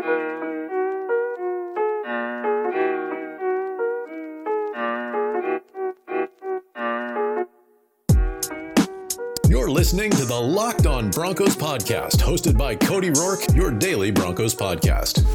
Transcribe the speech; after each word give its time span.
You're 0.00 0.40
listening 9.70 10.10
to 10.12 10.24
the 10.24 10.40
Locked 10.40 10.86
On 10.86 11.10
Broncos 11.10 11.54
podcast, 11.54 12.16
hosted 12.16 12.56
by 12.56 12.76
Cody 12.76 13.10
Roark, 13.10 13.54
your 13.54 13.70
daily 13.70 14.10
Broncos 14.10 14.54
podcast. 14.54 15.26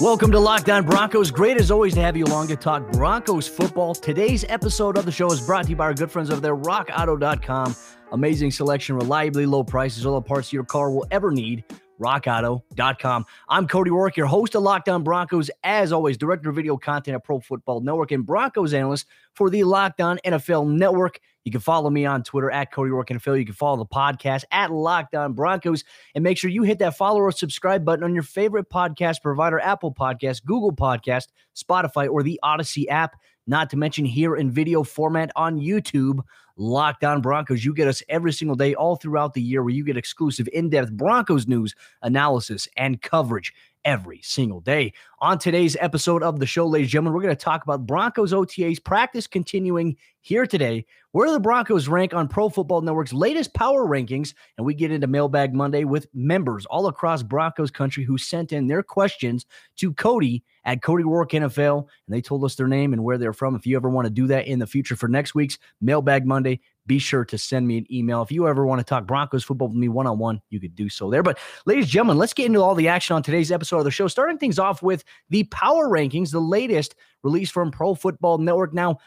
Welcome 0.00 0.30
to 0.32 0.38
Locked 0.38 0.70
On 0.70 0.84
Broncos. 0.84 1.30
Great 1.30 1.58
as 1.58 1.70
always 1.70 1.94
to 1.94 2.00
have 2.00 2.16
you 2.16 2.24
along 2.24 2.48
to 2.48 2.56
talk 2.56 2.90
Broncos 2.92 3.48
football. 3.48 3.94
Today's 3.94 4.44
episode 4.48 4.96
of 4.96 5.04
the 5.04 5.12
show 5.12 5.30
is 5.32 5.40
brought 5.40 5.64
to 5.64 5.70
you 5.70 5.76
by 5.76 5.84
our 5.84 5.94
good 5.94 6.10
friends 6.10 6.30
over 6.30 6.40
there, 6.40 6.56
rockauto.com. 6.56 7.74
Amazing 8.12 8.52
selection, 8.52 8.96
reliably 8.96 9.46
low 9.46 9.64
prices, 9.64 10.06
all 10.06 10.14
the 10.14 10.22
parts 10.22 10.52
your 10.52 10.64
car 10.64 10.90
will 10.90 11.06
ever 11.10 11.30
need 11.30 11.64
rockauto.com. 12.00 13.26
I'm 13.48 13.66
Cody 13.66 13.90
Roark, 13.90 14.16
your 14.16 14.26
host 14.26 14.54
of 14.54 14.62
Locked 14.62 14.88
On 14.88 15.02
Broncos. 15.02 15.50
As 15.64 15.92
always, 15.92 16.16
director 16.16 16.50
of 16.50 16.56
video 16.56 16.76
content 16.76 17.14
at 17.14 17.24
Pro 17.24 17.40
Football 17.40 17.80
Network 17.80 18.12
and 18.12 18.24
Broncos 18.24 18.74
analyst 18.74 19.06
for 19.34 19.50
the 19.50 19.64
Locked 19.64 20.00
On 20.00 20.18
NFL 20.24 20.68
Network. 20.68 21.20
You 21.44 21.52
can 21.52 21.60
follow 21.60 21.90
me 21.90 22.04
on 22.04 22.22
Twitter 22.24 22.50
at 22.50 22.72
Cody 22.72 22.90
Roark 22.90 23.08
NFL. 23.08 23.38
You 23.38 23.44
can 23.44 23.54
follow 23.54 23.76
the 23.76 23.86
podcast 23.86 24.44
at 24.50 24.72
Locked 24.72 25.14
On 25.14 25.32
Broncos. 25.32 25.84
And 26.14 26.24
make 26.24 26.38
sure 26.38 26.50
you 26.50 26.64
hit 26.64 26.78
that 26.80 26.96
follow 26.96 27.20
or 27.20 27.30
subscribe 27.30 27.84
button 27.84 28.04
on 28.04 28.14
your 28.14 28.24
favorite 28.24 28.68
podcast 28.68 29.22
provider, 29.22 29.60
Apple 29.60 29.94
Podcast, 29.94 30.44
Google 30.44 30.72
Podcast, 30.72 31.28
Spotify, 31.54 32.10
or 32.10 32.22
the 32.22 32.40
Audacy 32.42 32.86
app. 32.88 33.16
Not 33.46 33.70
to 33.70 33.76
mention 33.76 34.04
here 34.04 34.34
in 34.34 34.50
video 34.50 34.82
format 34.82 35.30
on 35.36 35.60
YouTube. 35.60 36.20
Locked 36.56 37.04
On 37.04 37.20
Broncos. 37.20 37.64
You 37.64 37.74
get 37.74 37.88
us 37.88 38.02
every 38.08 38.32
single 38.32 38.56
day, 38.56 38.74
all 38.74 38.96
throughout 38.96 39.34
the 39.34 39.42
year, 39.42 39.62
where 39.62 39.74
you 39.74 39.84
get 39.84 39.96
exclusive, 39.96 40.48
in 40.52 40.70
depth 40.70 40.92
Broncos 40.92 41.46
news, 41.46 41.74
analysis, 42.02 42.68
and 42.76 43.00
coverage 43.02 43.52
every 43.86 44.20
single 44.22 44.60
day. 44.60 44.92
On 45.20 45.38
today's 45.38 45.76
episode 45.80 46.22
of 46.22 46.40
the 46.40 46.44
show, 46.44 46.66
ladies 46.66 46.86
and 46.86 46.90
gentlemen, 46.90 47.14
we're 47.14 47.22
going 47.22 47.36
to 47.36 47.42
talk 47.42 47.62
about 47.62 47.86
Broncos 47.86 48.32
OTAs 48.32 48.82
practice 48.82 49.26
continuing 49.28 49.96
here 50.20 50.44
today. 50.44 50.84
Where 51.12 51.30
the 51.30 51.40
Broncos 51.40 51.88
rank 51.88 52.12
on 52.12 52.28
Pro 52.28 52.50
Football 52.50 52.82
Network's 52.82 53.12
latest 53.12 53.54
power 53.54 53.86
rankings? 53.86 54.34
And 54.58 54.66
we 54.66 54.74
get 54.74 54.90
into 54.90 55.06
Mailbag 55.06 55.54
Monday 55.54 55.84
with 55.84 56.08
members 56.12 56.66
all 56.66 56.88
across 56.88 57.22
Broncos 57.22 57.70
country 57.70 58.04
who 58.04 58.18
sent 58.18 58.52
in 58.52 58.66
their 58.66 58.82
questions 58.82 59.46
to 59.76 59.94
Cody 59.94 60.42
at 60.64 60.82
Cody 60.82 61.04
Roark 61.04 61.30
NFL. 61.30 61.78
And 61.78 62.14
they 62.14 62.20
told 62.20 62.44
us 62.44 62.56
their 62.56 62.68
name 62.68 62.92
and 62.92 63.04
where 63.04 63.16
they're 63.16 63.32
from. 63.32 63.54
If 63.54 63.66
you 63.66 63.76
ever 63.76 63.88
want 63.88 64.06
to 64.06 64.12
do 64.12 64.26
that 64.26 64.48
in 64.48 64.58
the 64.58 64.66
future 64.66 64.96
for 64.96 65.08
next 65.08 65.34
week's 65.34 65.58
Mailbag 65.80 66.26
Monday, 66.26 66.60
be 66.86 66.98
sure 66.98 67.24
to 67.24 67.38
send 67.38 67.66
me 67.66 67.78
an 67.78 67.92
email. 67.92 68.22
If 68.22 68.30
you 68.30 68.48
ever 68.48 68.66
want 68.66 68.80
to 68.80 68.84
talk 68.84 69.06
Broncos 69.06 69.44
football 69.44 69.68
with 69.68 69.76
me 69.76 69.88
one 69.88 70.06
on 70.06 70.18
one, 70.18 70.40
you 70.50 70.60
could 70.60 70.74
do 70.74 70.88
so 70.88 71.10
there. 71.10 71.22
But, 71.22 71.38
ladies 71.64 71.84
and 71.84 71.92
gentlemen, 71.92 72.18
let's 72.18 72.32
get 72.32 72.46
into 72.46 72.62
all 72.62 72.74
the 72.74 72.88
action 72.88 73.16
on 73.16 73.22
today's 73.22 73.52
episode 73.52 73.78
of 73.78 73.84
the 73.84 73.90
show. 73.90 74.08
Starting 74.08 74.38
things 74.38 74.58
off 74.58 74.82
with 74.82 75.04
the 75.30 75.44
power 75.44 75.88
rankings, 75.88 76.30
the 76.30 76.40
latest 76.40 76.94
release 77.22 77.50
from 77.50 77.70
Pro 77.70 77.94
Football 77.94 78.38
Network. 78.38 78.72
Now, 78.72 78.98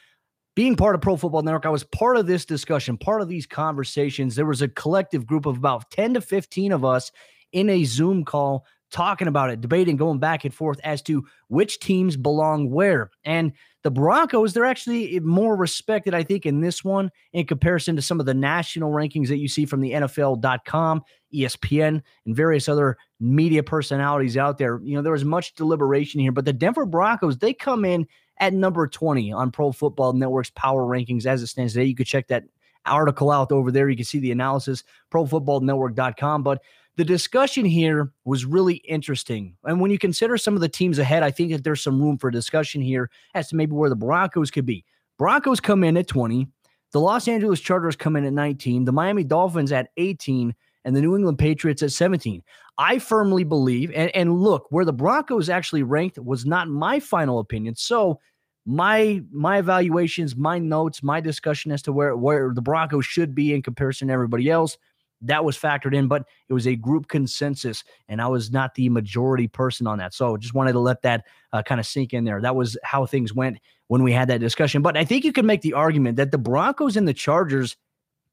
being 0.56 0.76
part 0.76 0.96
of 0.96 1.02
Pro 1.02 1.16
Football 1.16 1.44
Network, 1.44 1.66
I 1.66 1.70
was 1.70 1.84
part 1.86 2.18
of 2.18 2.28
this 2.28 2.46
discussion, 2.46 2.98
part 2.98 3.22
of 3.22 3.30
these 3.30 3.48
conversations. 3.48 4.36
There 4.36 4.46
was 4.46 4.62
a 4.62 4.68
collective 4.68 5.26
group 5.26 5.46
of 5.46 5.58
about 5.58 5.90
10 5.92 6.16
to 6.16 6.22
15 6.22 6.72
of 6.72 6.84
us 6.84 7.12
in 7.52 7.70
a 7.70 7.84
Zoom 7.84 8.26
call 8.26 8.66
talking 8.92 9.28
about 9.28 9.50
it, 9.50 9.62
debating, 9.62 9.98
going 9.98 10.20
back 10.20 10.46
and 10.46 10.54
forth 10.54 10.80
as 10.84 11.02
to 11.04 11.26
which 11.48 11.80
teams 11.80 12.18
belong 12.18 12.70
where. 12.70 13.12
And 13.24 13.54
the 13.84 13.92
Broncos, 13.92 14.54
they're 14.54 14.66
actually 14.66 15.20
more 15.22 15.56
respected, 15.56 16.14
I 16.14 16.24
think, 16.24 16.46
in 16.46 16.62
this 16.62 16.84
one 16.84 17.12
in 17.32 17.46
comparison 17.46 17.96
to 17.96 18.02
some 18.02 18.20
of 18.20 18.26
the 18.26 18.34
national 18.34 18.92
rankings 18.92 19.30
that 19.30 19.38
you 19.38 19.48
see 19.48 19.66
from 19.66 19.80
the 19.82 19.92
NFL.com, 19.92 21.04
ESPN, 21.34 22.02
and 22.26 22.36
various 22.36 22.68
other 22.68 22.98
media 23.20 23.64
personalities 23.64 24.38
out 24.38 24.58
there. 24.58 24.82
You 24.84 24.96
know, 24.96 25.02
there 25.02 25.14
was 25.14 25.26
much 25.26 25.56
deliberation 25.56 26.20
here, 26.20 26.32
but 26.32 26.46
the 26.46 26.54
Denver 26.54 26.86
Broncos, 26.86 27.38
they 27.38 27.54
come 27.54 27.86
in 27.86 28.06
at 28.40 28.54
number 28.54 28.88
20 28.88 29.32
on 29.32 29.52
Pro 29.52 29.72
Football 29.72 30.14
Network's 30.14 30.52
power 30.52 30.84
rankings 30.84 31.26
as 31.26 31.42
it 31.42 31.48
stands 31.48 31.74
today. 31.74 31.86
You 31.86 31.96
could 31.96 32.08
check 32.08 32.28
that 32.28 32.44
article 32.86 33.32
out 33.32 33.52
over 33.52 33.72
there. 33.72 33.90
You 33.90 33.96
can 33.96 34.06
see 34.06 34.20
the 34.20 34.32
analysis, 34.32 34.84
profootballnetwork.com. 35.12 36.44
But 36.44 36.62
the 37.00 37.06
discussion 37.06 37.64
here 37.64 38.12
was 38.26 38.44
really 38.44 38.76
interesting. 38.76 39.56
And 39.64 39.80
when 39.80 39.90
you 39.90 39.98
consider 39.98 40.36
some 40.38 40.56
of 40.56 40.60
the 40.60 40.68
teams 40.68 41.00
ahead, 41.00 41.24
I 41.24 41.32
think 41.32 41.54
that 41.54 41.64
there's 41.64 41.82
some 41.82 42.02
room 42.02 42.18
for 42.18 42.30
discussion 42.30 42.82
here 42.82 43.10
as 43.34 43.48
to 43.48 43.56
maybe 43.56 43.72
where 43.72 43.90
the 43.90 43.96
Broncos 43.96 44.52
could 44.52 44.66
be. 44.66 44.84
Broncos 45.18 45.62
come 45.62 45.86
in 45.86 45.96
at 45.96 46.10
20. 46.10 46.50
The 46.92 47.00
Los 47.00 47.30
Angeles 47.30 47.62
Chargers 47.62 47.96
come 47.96 48.18
in 48.18 48.26
at 48.26 48.34
19. 48.34 48.84
The 48.84 48.92
Miami 48.92 49.24
Dolphins 49.24 49.72
at 49.72 49.92
18 49.96 50.54
and 50.84 50.94
the 50.94 51.00
New 51.00 51.16
England 51.16 51.40
Patriots 51.40 51.82
at 51.84 51.94
17. 51.94 52.44
I 52.78 53.00
firmly 53.00 53.46
believe, 53.46 53.94
and, 53.96 54.14
and 54.14 54.42
look, 54.42 54.68
where 54.70 54.84
the 54.84 54.92
Broncos 54.92 55.48
actually 55.48 55.84
ranked 55.84 56.20
was 56.20 56.46
not 56.46 56.68
my 56.68 57.00
final 57.00 57.40
opinion. 57.40 57.78
So 57.78 58.20
my 58.66 59.24
my 59.32 59.60
evaluations, 59.60 60.36
my 60.36 60.60
notes, 60.60 61.02
my 61.02 61.22
discussion 61.22 61.72
as 61.72 61.82
to 61.84 61.94
where 61.94 62.18
where 62.18 62.52
the 62.54 62.62
Broncos 62.62 63.06
should 63.06 63.34
be 63.34 63.54
in 63.54 63.62
comparison 63.62 64.10
to 64.10 64.14
everybody 64.14 64.50
else 64.50 64.78
that 65.22 65.44
was 65.44 65.58
factored 65.58 65.96
in, 65.96 66.08
but 66.08 66.26
it 66.48 66.54
was 66.54 66.68
a 66.68 66.76
group 66.76 67.08
consensus, 67.08 67.84
and 68.08 68.22
I 68.22 68.28
was 68.28 68.52
not 68.52 68.76
the 68.76 68.90
majority 68.90 69.48
person 69.48 69.88
on 69.88 69.98
that. 69.98 70.14
So 70.14 70.38
just 70.38 70.54
wanted 70.54 70.74
to 70.74 70.80
let 70.80 71.02
that 71.02 71.26
uh, 71.52 71.62
kind 71.62 71.80
of 71.80 71.86
sink 71.86 72.14
in 72.14 72.24
there. 72.24 72.42
That 72.42 72.56
was 72.56 72.78
how 72.84 73.06
things 73.06 73.34
went 73.34 73.60
when 73.88 74.04
we 74.04 74.12
had 74.12 74.30
that 74.30 74.40
discussion. 74.40 74.82
But 74.82 74.96
I 74.96 75.04
think 75.04 75.26
you 75.26 75.34
could 75.34 75.46
make 75.46 75.62
the 75.62 75.74
argument 75.74 76.18
that 76.18 76.32
the 76.32 76.38
Broncos 76.38 76.96
and 76.96 77.08
the 77.08 77.14
Chargers, 77.14 77.76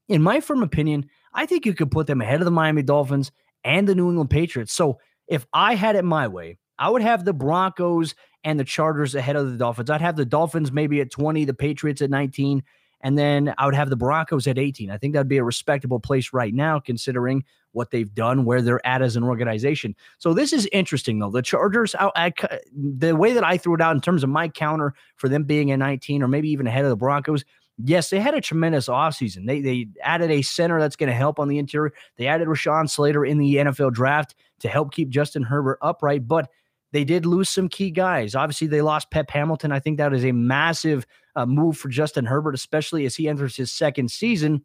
in 0.07 0.21
my 0.21 0.39
firm 0.39 0.63
opinion, 0.63 1.09
I 1.33 1.45
think 1.45 1.65
you 1.65 1.73
could 1.73 1.91
put 1.91 2.07
them 2.07 2.21
ahead 2.21 2.39
of 2.41 2.45
the 2.45 2.51
Miami 2.51 2.83
Dolphins 2.83 3.31
and 3.63 3.87
the 3.87 3.95
New 3.95 4.09
England 4.09 4.29
Patriots. 4.29 4.73
So 4.73 4.99
if 5.27 5.45
I 5.53 5.75
had 5.75 5.95
it 5.95 6.05
my 6.05 6.27
way, 6.27 6.57
I 6.79 6.89
would 6.89 7.01
have 7.01 7.25
the 7.25 7.33
Broncos 7.33 8.15
and 8.43 8.59
the 8.59 8.63
Chargers 8.63 9.15
ahead 9.15 9.35
of 9.35 9.51
the 9.51 9.57
Dolphins. 9.57 9.89
I'd 9.89 10.01
have 10.01 10.15
the 10.15 10.25
Dolphins 10.25 10.71
maybe 10.71 11.01
at 11.01 11.11
20, 11.11 11.45
the 11.45 11.53
Patriots 11.53 12.01
at 12.01 12.09
19, 12.09 12.63
and 13.07 13.17
then 13.17 13.53
I 13.57 13.65
would 13.65 13.73
have 13.73 13.89
the 13.89 13.95
Broncos 13.95 14.47
at 14.47 14.57
18. 14.57 14.91
I 14.91 14.97
think 14.97 15.13
that'd 15.13 15.29
be 15.29 15.37
a 15.37 15.43
respectable 15.43 15.97
place 15.97 16.33
right 16.33 16.53
now, 16.53 16.77
considering 16.77 17.45
what 17.71 17.89
they've 17.89 18.13
done, 18.13 18.43
where 18.43 18.61
they're 18.61 18.85
at 18.85 19.01
as 19.01 19.15
an 19.15 19.23
organization. 19.23 19.95
So 20.17 20.33
this 20.33 20.51
is 20.51 20.67
interesting, 20.73 21.17
though. 21.17 21.31
The 21.31 21.41
Chargers, 21.41 21.95
I, 21.97 22.11
I, 22.17 22.33
the 22.75 23.15
way 23.15 23.31
that 23.31 23.45
I 23.45 23.57
threw 23.57 23.75
it 23.75 23.81
out 23.81 23.95
in 23.95 24.01
terms 24.01 24.25
of 24.25 24.29
my 24.29 24.49
counter 24.49 24.93
for 25.15 25.29
them 25.29 25.45
being 25.45 25.71
at 25.71 25.79
19 25.79 26.21
or 26.21 26.27
maybe 26.27 26.49
even 26.49 26.67
ahead 26.67 26.83
of 26.83 26.89
the 26.89 26.97
Broncos, 26.97 27.45
yes, 27.81 28.09
they 28.09 28.19
had 28.19 28.33
a 28.33 28.41
tremendous 28.41 28.89
offseason. 28.89 29.47
They, 29.47 29.61
they 29.61 29.87
added 30.03 30.29
a 30.29 30.41
center 30.41 30.77
that's 30.77 30.97
going 30.97 31.07
to 31.07 31.15
help 31.15 31.39
on 31.39 31.47
the 31.47 31.59
interior. 31.59 31.93
They 32.17 32.27
added 32.27 32.49
Rashawn 32.49 32.89
Slater 32.89 33.23
in 33.23 33.37
the 33.37 33.55
NFL 33.55 33.93
draft 33.93 34.35
to 34.59 34.67
help 34.67 34.91
keep 34.91 35.07
Justin 35.07 35.43
Herbert 35.43 35.79
upright, 35.81 36.27
but 36.27 36.49
they 36.91 37.05
did 37.05 37.25
lose 37.25 37.47
some 37.47 37.69
key 37.69 37.89
guys. 37.89 38.35
Obviously, 38.35 38.67
they 38.67 38.81
lost 38.81 39.11
Pep 39.11 39.29
Hamilton. 39.29 39.71
I 39.71 39.79
think 39.79 39.97
that 39.97 40.13
is 40.13 40.25
a 40.25 40.33
massive– 40.33 41.07
uh, 41.37 41.45
move 41.45 41.77
for 41.77 41.87
Justin 41.89 42.25
Herbert, 42.25 42.55
especially 42.55 43.05
as 43.05 43.15
he 43.15 43.29
enters 43.29 43.55
his 43.55 43.71
second 43.71 44.11
season. 44.11 44.63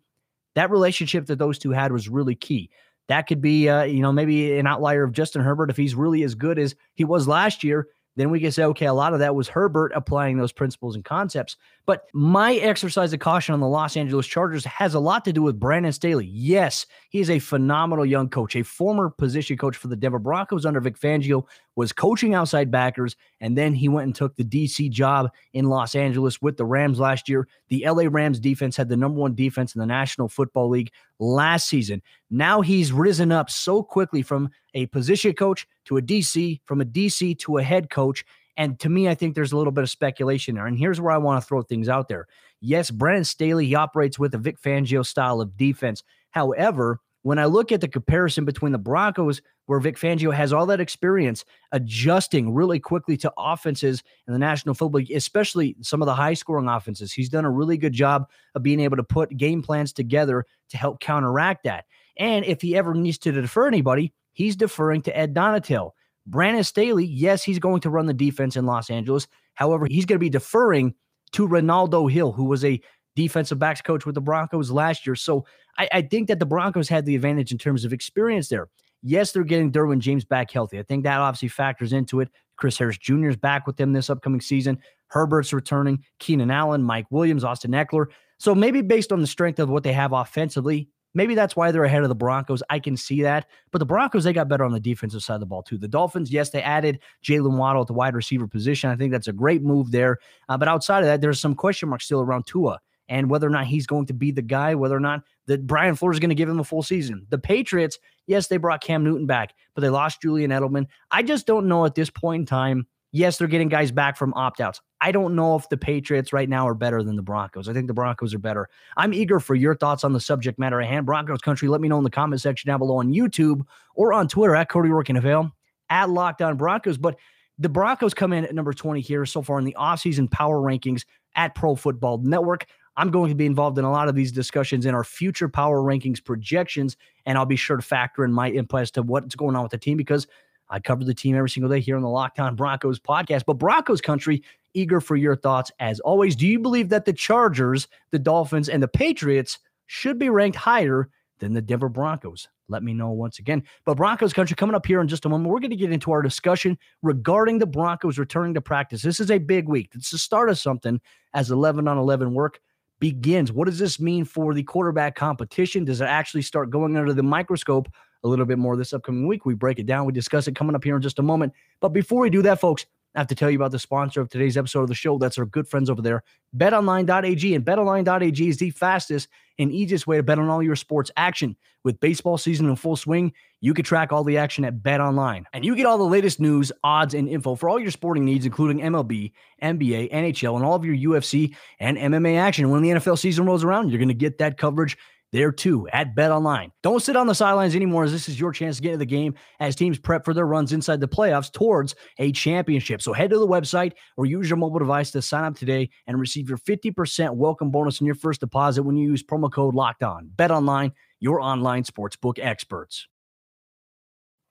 That 0.55 0.71
relationship 0.71 1.27
that 1.27 1.39
those 1.39 1.59
two 1.59 1.71
had 1.71 1.93
was 1.93 2.09
really 2.09 2.35
key. 2.35 2.71
That 3.09 3.27
could 3.27 3.41
be, 3.41 3.69
uh, 3.69 3.85
you 3.85 4.01
know, 4.01 4.13
maybe 4.13 4.59
an 4.59 4.67
outlier 4.67 5.05
of 5.05 5.13
Justin 5.13 5.43
Herbert 5.43 5.71
if 5.71 5.77
he's 5.77 5.95
really 5.95 6.23
as 6.23 6.35
good 6.35 6.59
as 6.59 6.75
he 6.95 7.05
was 7.05 7.29
last 7.29 7.63
year 7.63 7.89
then 8.17 8.31
we 8.31 8.41
can 8.41 8.53
say, 8.53 8.65
okay, 8.65 8.87
a 8.87 8.93
lot 8.93 9.15
of 9.15 9.21
that 9.21 9.35
was 9.35 9.49
Herbert 9.49 9.93
applying 9.95 10.37
those 10.37 10.53
principles 10.53 10.95
and 10.95 11.05
concepts. 11.05 11.57
But 11.87 12.05
my 12.13 12.55
exercise 12.57 13.13
of 13.13 13.21
caution 13.21 13.55
on 13.55 13.61
the 13.61 13.69
Los 13.69 13.97
Angeles 13.97 14.27
Chargers 14.27 14.65
has 14.67 14.95
a 14.95 15.01
lot 15.01 15.25
to 15.25 15.33
do 15.33 15.43
with 15.43 15.59
Brandon 15.59 15.93
Staley. 15.93 16.27
Yes, 16.27 16.85
he 17.09 17.21
is 17.21 17.31
a 17.31 17.39
phenomenal 17.39 18.05
young 18.05 18.29
coach, 18.29 18.55
a 18.55 18.63
former 18.63 19.09
position 19.09 19.57
coach 19.57 19.77
for 19.77 19.89
the 19.89 19.97
Denver 19.97 20.19
Broncos 20.19 20.67
under 20.67 20.81
Vic 20.81 20.99
Fangio, 20.99 21.47
was 21.77 21.93
coaching 21.93 22.35
outside 22.35 22.71
backers, 22.71 23.17
and 23.41 23.57
then 23.57 23.75
he 23.75 23.89
went 23.89 24.07
and 24.07 24.15
took 24.15 24.37
the 24.37 24.45
DC 24.45 24.91
job 24.91 25.31
in 25.53 25.69
Los 25.69 25.95
Angeles 25.95 26.43
with 26.43 26.57
the 26.57 26.65
Rams 26.65 27.01
last 27.01 27.29
year. 27.29 27.49
The 27.69 27.85
LA 27.87 28.05
Rams 28.09 28.39
defense 28.39 28.77
had 28.77 28.89
the 28.89 28.97
number 28.97 29.19
one 29.19 29.35
defense 29.35 29.75
in 29.75 29.81
the 29.81 29.87
National 29.87 30.29
Football 30.29 30.69
League 30.69 30.93
last 31.19 31.69
season. 31.69 32.03
Now 32.31 32.61
he's 32.61 32.93
risen 32.93 33.33
up 33.33 33.51
so 33.51 33.83
quickly 33.83 34.23
from 34.23 34.51
a 34.75 34.87
position 34.87 35.33
coach 35.33 35.67
to 35.87 35.97
a 35.97 36.03
DC, 36.03 36.61
from 36.65 36.81
a 36.81 36.85
DC 36.85 37.39
to 37.41 37.59
a 37.59 37.63
head 37.63 37.91
coach. 37.91 38.25
And 38.57 38.79
to 38.81 38.89
me, 38.89 39.09
I 39.09 39.15
think 39.15 39.35
there's 39.35 39.53
a 39.53 39.57
little 39.57 39.73
bit 39.73 39.83
of 39.83 39.91
speculation 39.91 40.57
there. 40.57 40.67
And 40.67 40.79
here's 40.79 41.01
where 41.01 41.13
I 41.13 41.19
want 41.19 41.41
to 41.41 41.47
throw 41.47 41.63
things 41.63 41.89
out 41.89 42.09
there. 42.09 42.27
Yes, 42.61 42.91
Brandon 42.91 43.25
Staley, 43.25 43.67
he 43.67 43.75
operates 43.75 44.19
with 44.19 44.35
a 44.35 44.39
Vic 44.39 44.61
Fangio 44.61 45.05
style 45.05 45.41
of 45.41 45.57
defense. 45.57 46.03
However, 46.31 47.01
when 47.23 47.39
I 47.39 47.47
look 47.47 47.73
at 47.73 47.81
the 47.81 47.89
comparison 47.89 48.45
between 48.45 48.73
the 48.73 48.79
Broncos, 48.79 49.41
where 49.67 49.81
Vic 49.81 49.97
Fangio 49.97 50.35
has 50.35 50.53
all 50.53 50.67
that 50.67 50.81
experience 50.81 51.45
adjusting 51.71 52.53
really 52.53 52.81
quickly 52.81 53.17
to 53.19 53.33
offenses 53.39 54.03
in 54.27 54.33
the 54.33 54.39
National 54.39 54.75
Football 54.75 54.99
League, 54.99 55.13
especially 55.13 55.77
some 55.81 56.03
of 56.03 56.07
the 56.07 56.15
high 56.15 56.35
scoring 56.35 56.69
offenses, 56.69 57.13
he's 57.13 57.29
done 57.29 57.45
a 57.45 57.51
really 57.51 57.77
good 57.77 57.93
job 57.93 58.29
of 58.55 58.63
being 58.63 58.81
able 58.81 58.97
to 58.97 59.05
put 59.05 59.37
game 59.37 59.63
plans 59.63 59.93
together 59.93 60.45
to 60.71 60.77
help 60.77 61.01
counteract 61.01 61.65
that. 61.65 61.85
And 62.19 62.45
if 62.45 62.61
he 62.61 62.77
ever 62.77 62.95
needs 62.95 63.19
to 63.19 63.33
defer 63.33 63.69
anybody, 63.69 64.13
he's 64.33 64.57
deferring 64.57 65.03
to 65.03 65.17
Ed 65.17 65.35
Donatell. 65.35 65.93
Brandon 66.27 66.65
Staley, 66.65 67.05
yes, 67.05 67.43
he's 67.43 67.59
going 67.59 67.81
to 67.81 67.91
run 67.91 68.07
the 68.07 68.15
defense 68.15 68.57
in 68.57 68.67
Los 68.67 68.91
Angeles. 68.91 69.27
However, 69.55 69.87
he's 69.87 70.05
going 70.07 70.17
to 70.17 70.25
be 70.25 70.31
deferring 70.31 70.95
to 71.33 71.47
Renaldo 71.47 72.07
Hill, 72.07 72.33
who 72.33 72.45
was 72.45 72.65
a 72.65 72.81
defensive 73.15 73.59
backs 73.59 73.81
coach 73.81 74.07
with 74.07 74.15
the 74.15 74.21
Broncos 74.21 74.71
last 74.71 75.07
year. 75.07 75.17
So 75.17 75.45
I, 75.79 75.89
I, 75.93 76.03
think 76.03 76.29
that 76.29 76.39
the 76.39 76.47
Broncos 76.47 76.89
had 76.89 77.05
the 77.05 77.15
advantage 77.15 77.53
in 77.53 77.59
terms 77.59 77.85
of 77.85 77.93
experience 77.93 78.49
there. 78.49 78.69
Yes, 79.03 79.33
they're 79.33 79.45
getting 79.45 79.73
Derwin 79.73 79.99
James 79.99 80.25
back 80.25 80.51
healthy. 80.51 80.79
I 80.79 80.83
think 80.83 81.05
that 81.05 81.19
obviously 81.19 81.49
factors 81.49 81.93
into 81.93 82.21
it. 82.21 82.29
Chris 82.57 82.79
Harris 82.79 82.99
Jr. 82.99 83.29
is 83.29 83.37
back 83.37 83.67
with 83.67 83.77
them 83.77 83.93
this 83.93 84.11
upcoming 84.11 84.41
season. 84.41 84.79
Herbert's 85.09 85.53
returning. 85.53 86.05
Keenan 86.19 86.51
Allen, 86.51 86.83
Mike 86.83 87.07
Williams, 87.11 87.45
Austin 87.45 87.73
Ekeler. 87.73 88.07
So 88.39 88.55
maybe 88.55 88.81
based 88.81 89.13
on 89.13 89.21
the 89.21 89.27
strength 89.27 89.59
of 89.59 89.69
what 89.69 89.83
they 89.83 89.93
have 89.93 90.13
offensively, 90.13 90.89
maybe 91.15 91.35
that's 91.35 91.57
why 91.57 91.71
they're 91.71 91.85
ahead 91.85 92.03
of 92.03 92.09
the 92.09 92.15
Broncos. 92.15 92.63
I 92.71 92.79
can 92.79 92.97
see 92.97 93.23
that. 93.23 93.47
But 93.73 93.79
the 93.79 93.87
Broncos, 93.87 94.25
they 94.25 94.33
got 94.33 94.49
better 94.49 94.65
on 94.65 94.73
the 94.73 94.81
defensive 94.81 95.23
side 95.23 95.35
of 95.35 95.41
the 95.41 95.47
ball, 95.47 95.63
too. 95.63 95.79
The 95.79 95.89
Dolphins, 95.89 96.31
yes, 96.31 96.51
they 96.51 96.63
added 96.63 97.01
Jaylen 97.25 97.57
Waddle 97.57 97.83
at 97.83 97.89
the 97.89 97.93
wide 97.93 98.15
receiver 98.15 98.47
position. 98.47 98.91
I 98.91 98.97
think 98.97 99.13
that's 99.13 99.29
a 99.29 99.33
great 99.33 99.63
move 99.63 99.91
there. 99.91 100.19
Uh, 100.49 100.57
but 100.57 100.69
outside 100.69 101.01
of 101.01 101.07
that, 101.07 101.21
there's 101.21 101.41
some 101.41 101.55
question 101.55 101.89
marks 101.89 102.05
still 102.05 102.21
around 102.21 102.47
Tua 102.47 102.79
and 103.09 103.31
whether 103.31 103.47
or 103.47 103.51
not 103.51 103.67
he's 103.67 103.87
going 103.87 104.07
to 104.07 104.15
be 104.15 104.31
the 104.31 104.43
guy, 104.43 104.75
whether 104.75 104.97
or 104.97 105.01
not 105.01 105.23
that 105.47 105.67
Brian 105.67 105.95
Flores 105.95 106.17
is 106.17 106.21
going 106.21 106.31
to 106.31 106.35
give 106.35 106.49
him 106.49 106.61
a 106.61 106.65
full 106.65 106.83
season. 106.83 107.27
The 107.31 107.39
Patriots, 107.39 107.99
yes, 108.27 108.47
they 108.47 108.57
brought 108.57 108.83
Cam 108.83 109.05
Newton 109.05 109.27
back, 109.27 109.55
but 109.75 109.83
they 109.83 109.89
lost 109.89 110.23
Julian 110.23 110.51
Edelman. 110.51 110.87
I 111.11 111.23
just 111.23 111.47
don't 111.47 111.69
know 111.69 111.85
at 111.85 111.95
this 111.95 112.11
point 112.11 112.41
in 112.41 112.47
time. 112.47 112.87
Yes, 113.15 113.37
they're 113.37 113.49
getting 113.49 113.69
guys 113.69 113.93
back 113.93 114.17
from 114.17 114.33
opt 114.35 114.61
outs. 114.61 114.81
I 115.03 115.13
don't 115.13 115.37
know 115.37 115.55
if 115.55 115.69
the 115.69 115.77
Patriots 115.77 116.33
right 116.33 116.49
now 116.49 116.67
are 116.67 116.75
better 116.75 117.03
than 117.03 117.17
the 117.17 117.23
Broncos. 117.23 117.69
I 117.69 117.75
think 117.75 117.87
the 117.87 117.93
Broncos 117.93 118.33
are 118.33 118.39
better. 118.39 118.69
I'm 118.97 119.13
eager 119.13 119.39
for 119.39 119.55
your 119.55 119.75
thoughts 119.75 120.03
on 120.03 120.15
the 120.15 120.21
subject 120.21 120.59
matter 120.59 120.81
at 120.81 120.89
hand. 120.89 121.05
Broncos 121.05 121.43
country, 121.43 121.69
let 121.69 121.83
me 121.83 121.89
know 121.89 121.99
in 121.99 122.05
the 122.05 122.11
comment 122.11 122.41
section 122.41 122.69
down 122.69 122.79
below 122.79 122.97
on 122.97 123.13
YouTube 123.13 123.67
or 123.95 124.15
on 124.15 124.29
Twitter 124.29 124.57
at 124.57 124.71
Cody 124.71 124.89
Roark 124.89 125.09
NFL 125.09 125.53
at 125.91 126.09
Locked 126.09 126.41
On 126.41 126.57
Broncos. 126.57 126.97
But 126.97 127.17
the 127.59 127.69
Broncos 127.69 128.15
come 128.15 128.33
in 128.33 128.45
at 128.45 128.55
number 128.55 128.73
20 128.73 129.01
here 129.03 129.27
so 129.27 129.43
far 129.43 129.59
in 129.59 129.67
the 129.67 129.77
offseason 129.79 130.31
power 130.31 130.59
rankings 130.59 131.05
at 131.37 131.55
Pro 131.55 131.75
Football 131.75 132.19
Network. 132.19 132.67
I'm 132.97 133.11
going 133.11 133.31
to 133.31 133.35
be 133.35 133.47
involved 133.47 133.79
in 133.79 133.85
a 133.85 133.91
lot 133.91 134.09
of 134.09 134.15
these 134.15 134.33
discussions 134.33 134.85
in 134.85 134.95
our 134.95 135.05
future 135.05 135.49
power 135.49 135.81
rankings 135.81 136.23
projections, 136.23 136.97
and 137.25 137.39
I'll 137.39 137.47
be 137.47 137.57
sure 137.57 137.77
to 137.77 137.83
factor 137.83 138.25
in 138.25 138.33
my 138.33 138.51
input 138.51 138.83
as 138.83 138.91
to 138.93 139.03
what's 139.03 139.35
going 139.35 139.57
on 139.57 139.63
with 139.63 139.73
the 139.73 139.79
team 139.79 139.97
because 139.97 140.27
I 140.69 140.81
cover 140.81 141.05
the 141.05 141.15
team 141.15 141.37
every 141.37 141.51
single 141.51 141.71
day 141.71 141.81
here 141.81 141.97
on 141.97 142.03
the 142.03 142.09
Locked 142.09 142.41
On 142.41 142.55
Broncos 142.55 142.99
podcast. 142.99 143.45
But 143.47 143.55
Broncos 143.55 144.01
country, 144.01 144.43
eager 144.75 145.01
for 145.01 145.17
your 145.17 145.37
thoughts 145.37 145.71
as 145.81 146.01
always. 146.01 146.37
Do 146.37 146.47
you 146.47 146.59
believe 146.59 146.89
that 146.91 147.05
the 147.05 147.13
Chargers, 147.13 147.89
the 148.11 148.19
Dolphins, 148.19 148.69
and 148.69 148.83
the 148.83 148.89
Patriots 148.89 149.59
should 149.87 150.19
be 150.19 150.31
ranked 150.31 150.57
higher 150.57 151.09
than 151.39 151.53
the 151.53 151.63
Denver 151.63 151.89
Broncos? 151.89 152.49
Let 152.69 152.83
me 152.83 152.95
know 152.95 153.11
once 153.11 153.39
again. 153.39 153.65
But 153.85 153.99
Broncos 153.99 154.33
country 154.33 154.57
coming 154.57 154.75
up 154.75 154.87
here 154.87 155.01
in 155.01 155.09
just 155.09 155.27
a 155.27 155.29
moment. 155.29 155.51
We're 155.51 155.61
going 155.61 155.71
to 155.71 155.77
get 155.77 155.93
into 155.93 156.11
our 156.11 156.23
discussion 156.23 156.79
regarding 157.03 157.59
the 157.59 157.67
Broncos 157.67 158.19
returning 158.19 158.55
to 158.55 158.63
practice. 158.63 159.03
This 159.03 159.21
is 159.21 159.31
a 159.31 159.39
big 159.39 159.69
week. 159.69 159.91
It's 159.95 160.11
the 160.11 160.19
start 160.19 160.49
of 160.49 160.59
something 160.59 161.01
as 161.35 161.51
11 161.51 161.87
on 161.87 161.99
11 161.99 162.33
work 162.33 162.61
begins. 163.03 163.51
What 163.51 163.65
does 163.65 163.81
this 163.81 163.99
mean 163.99 164.25
for 164.25 164.55
the 164.55 164.63
quarterback 164.63 165.17
competition? 165.17 165.85
Does 165.85 166.01
it 166.01 166.05
actually 166.05 166.43
start 166.43 166.71
going 166.71 166.97
under 166.97 167.13
the 167.13 167.23
microscope 167.25 167.89
a 168.23 168.29
little 168.29 168.47
bit 168.47 168.59
more 168.59 168.77
this 168.77 168.93
upcoming 168.93 169.27
week? 169.27 169.45
We 169.45 169.55
break 169.55 169.81
it 169.81 169.87
down. 169.87 170.07
We 170.07 170.13
discuss 170.13 170.47
it 170.47 170.55
coming 170.55 170.77
up 170.77 170.85
here 170.85 170.95
in 170.95 171.03
just 171.03 171.19
a 171.19 171.23
moment. 171.23 171.53
But 171.81 171.89
before 171.89 172.21
we 172.21 172.31
do 172.31 172.43
that, 172.43 172.61
folks, 172.61 172.87
I 173.15 173.21
have 173.21 173.29
to 173.29 173.35
tell 173.35 173.51
you 173.51 173.57
about 173.57 173.73
the 173.73 173.79
sponsor 173.79 174.21
of 174.21 174.31
today's 174.31 174.57
episode 174.57 174.83
of 174.83 174.89
the 174.89 174.95
show. 174.95 175.19
That's 175.19 175.39
our 175.39 175.45
good 175.45 175.69
friends 175.69 175.91
over 175.91 176.01
there, 176.01 176.23
betonline.ag. 176.57 177.55
And 177.55 177.65
betonline.ag 177.65 178.49
is 178.49 178.57
the 178.57 178.71
fastest 178.71 179.29
and 179.59 179.71
easiest 179.71 180.07
way 180.07 180.17
to 180.17 180.23
bet 180.23 180.39
on 180.39 180.49
all 180.49 180.63
your 180.63 180.77
sports 180.77 181.11
action. 181.17 181.57
With 181.85 182.01
baseball 182.01 182.39
season 182.39 182.69
in 182.69 182.77
full 182.77 182.97
swing, 182.97 183.33
you 183.61 183.75
can 183.75 183.85
track 183.85 184.13
all 184.13 184.25
the 184.25 184.39
action 184.39 184.65
at 184.65 184.79
BetOnline. 184.79 185.45
And 185.53 185.65
you 185.65 185.75
get 185.75 185.85
all 185.85 185.99
the 185.99 186.05
latest 186.05 186.41
news, 186.41 186.71
odds, 186.85 187.13
and 187.13 187.29
info 187.29 187.55
for 187.55 187.69
all 187.69 187.79
your 187.79 187.91
sporting 187.91 188.25
needs, 188.25 188.47
including 188.47 188.81
MLB, 188.81 189.33
NBA, 189.63 190.13
NHL, 190.13 190.57
and 190.57 190.65
all 190.65 190.77
of 190.77 190.85
your 190.85 190.97
UFC 190.97 191.55
and 191.81 191.99
MMA 191.99 192.39
action. 192.39 192.71
When 192.71 192.83
the 192.83 192.91
NFL 192.91 193.19
season 193.19 193.47
rolls 193.47 193.65
around, 193.65 193.91
you're 193.91 193.99
going 193.99 194.09
to 194.09 194.15
get 194.15 194.39
that 194.39 194.59
coverage 194.59 194.97
there 195.33 195.51
too 195.51 195.89
at 195.93 196.15
Bet 196.15 196.31
Online. 196.31 196.71
Don't 196.83 197.03
sit 197.03 197.17
on 197.17 197.27
the 197.27 197.35
sidelines 197.35 197.75
anymore, 197.75 198.05
as 198.05 198.13
this 198.13 198.29
is 198.29 198.39
your 198.39 198.53
chance 198.53 198.77
to 198.77 198.83
get 198.83 198.93
into 198.93 198.99
the 198.99 199.07
game 199.07 199.35
as 199.61 199.75
teams 199.75 199.99
prep 199.99 200.25
for 200.25 200.35
their 200.35 200.47
runs 200.47 200.73
inside 200.73 201.01
the 201.01 201.09
playoffs 201.09 201.51
towards 201.51 201.95
a 202.19 202.33
championship. 202.33 203.03
So 203.03 203.13
head 203.13 203.31
to 203.31 203.39
the 203.39 203.47
website 203.47 203.93
or 204.17 204.27
use 204.27 204.49
your 204.49 204.59
mobile 204.59 204.79
device 204.79 205.11
to 205.13 205.23
sign 205.23 205.45
up 205.45 205.57
today 205.57 205.91
and 206.07 206.21
receive 206.21 206.49
your 206.49 206.59
50% 206.59 207.35
welcome 207.35 207.71
bonus 207.71 208.01
on 208.01 208.07
your 208.07 208.15
first 208.15 208.41
deposit 208.41 208.83
when 208.83 208.97
you 208.97 209.09
use 209.11 209.23
promo 209.23 209.51
code 209.51 209.75
Locked 209.75 210.03
On. 210.03 210.31
Bet 210.35 210.51
Online, 210.51 210.93
your 211.19 211.41
online 211.41 211.85
sportsbook 211.85 212.39
experts. 212.39 213.09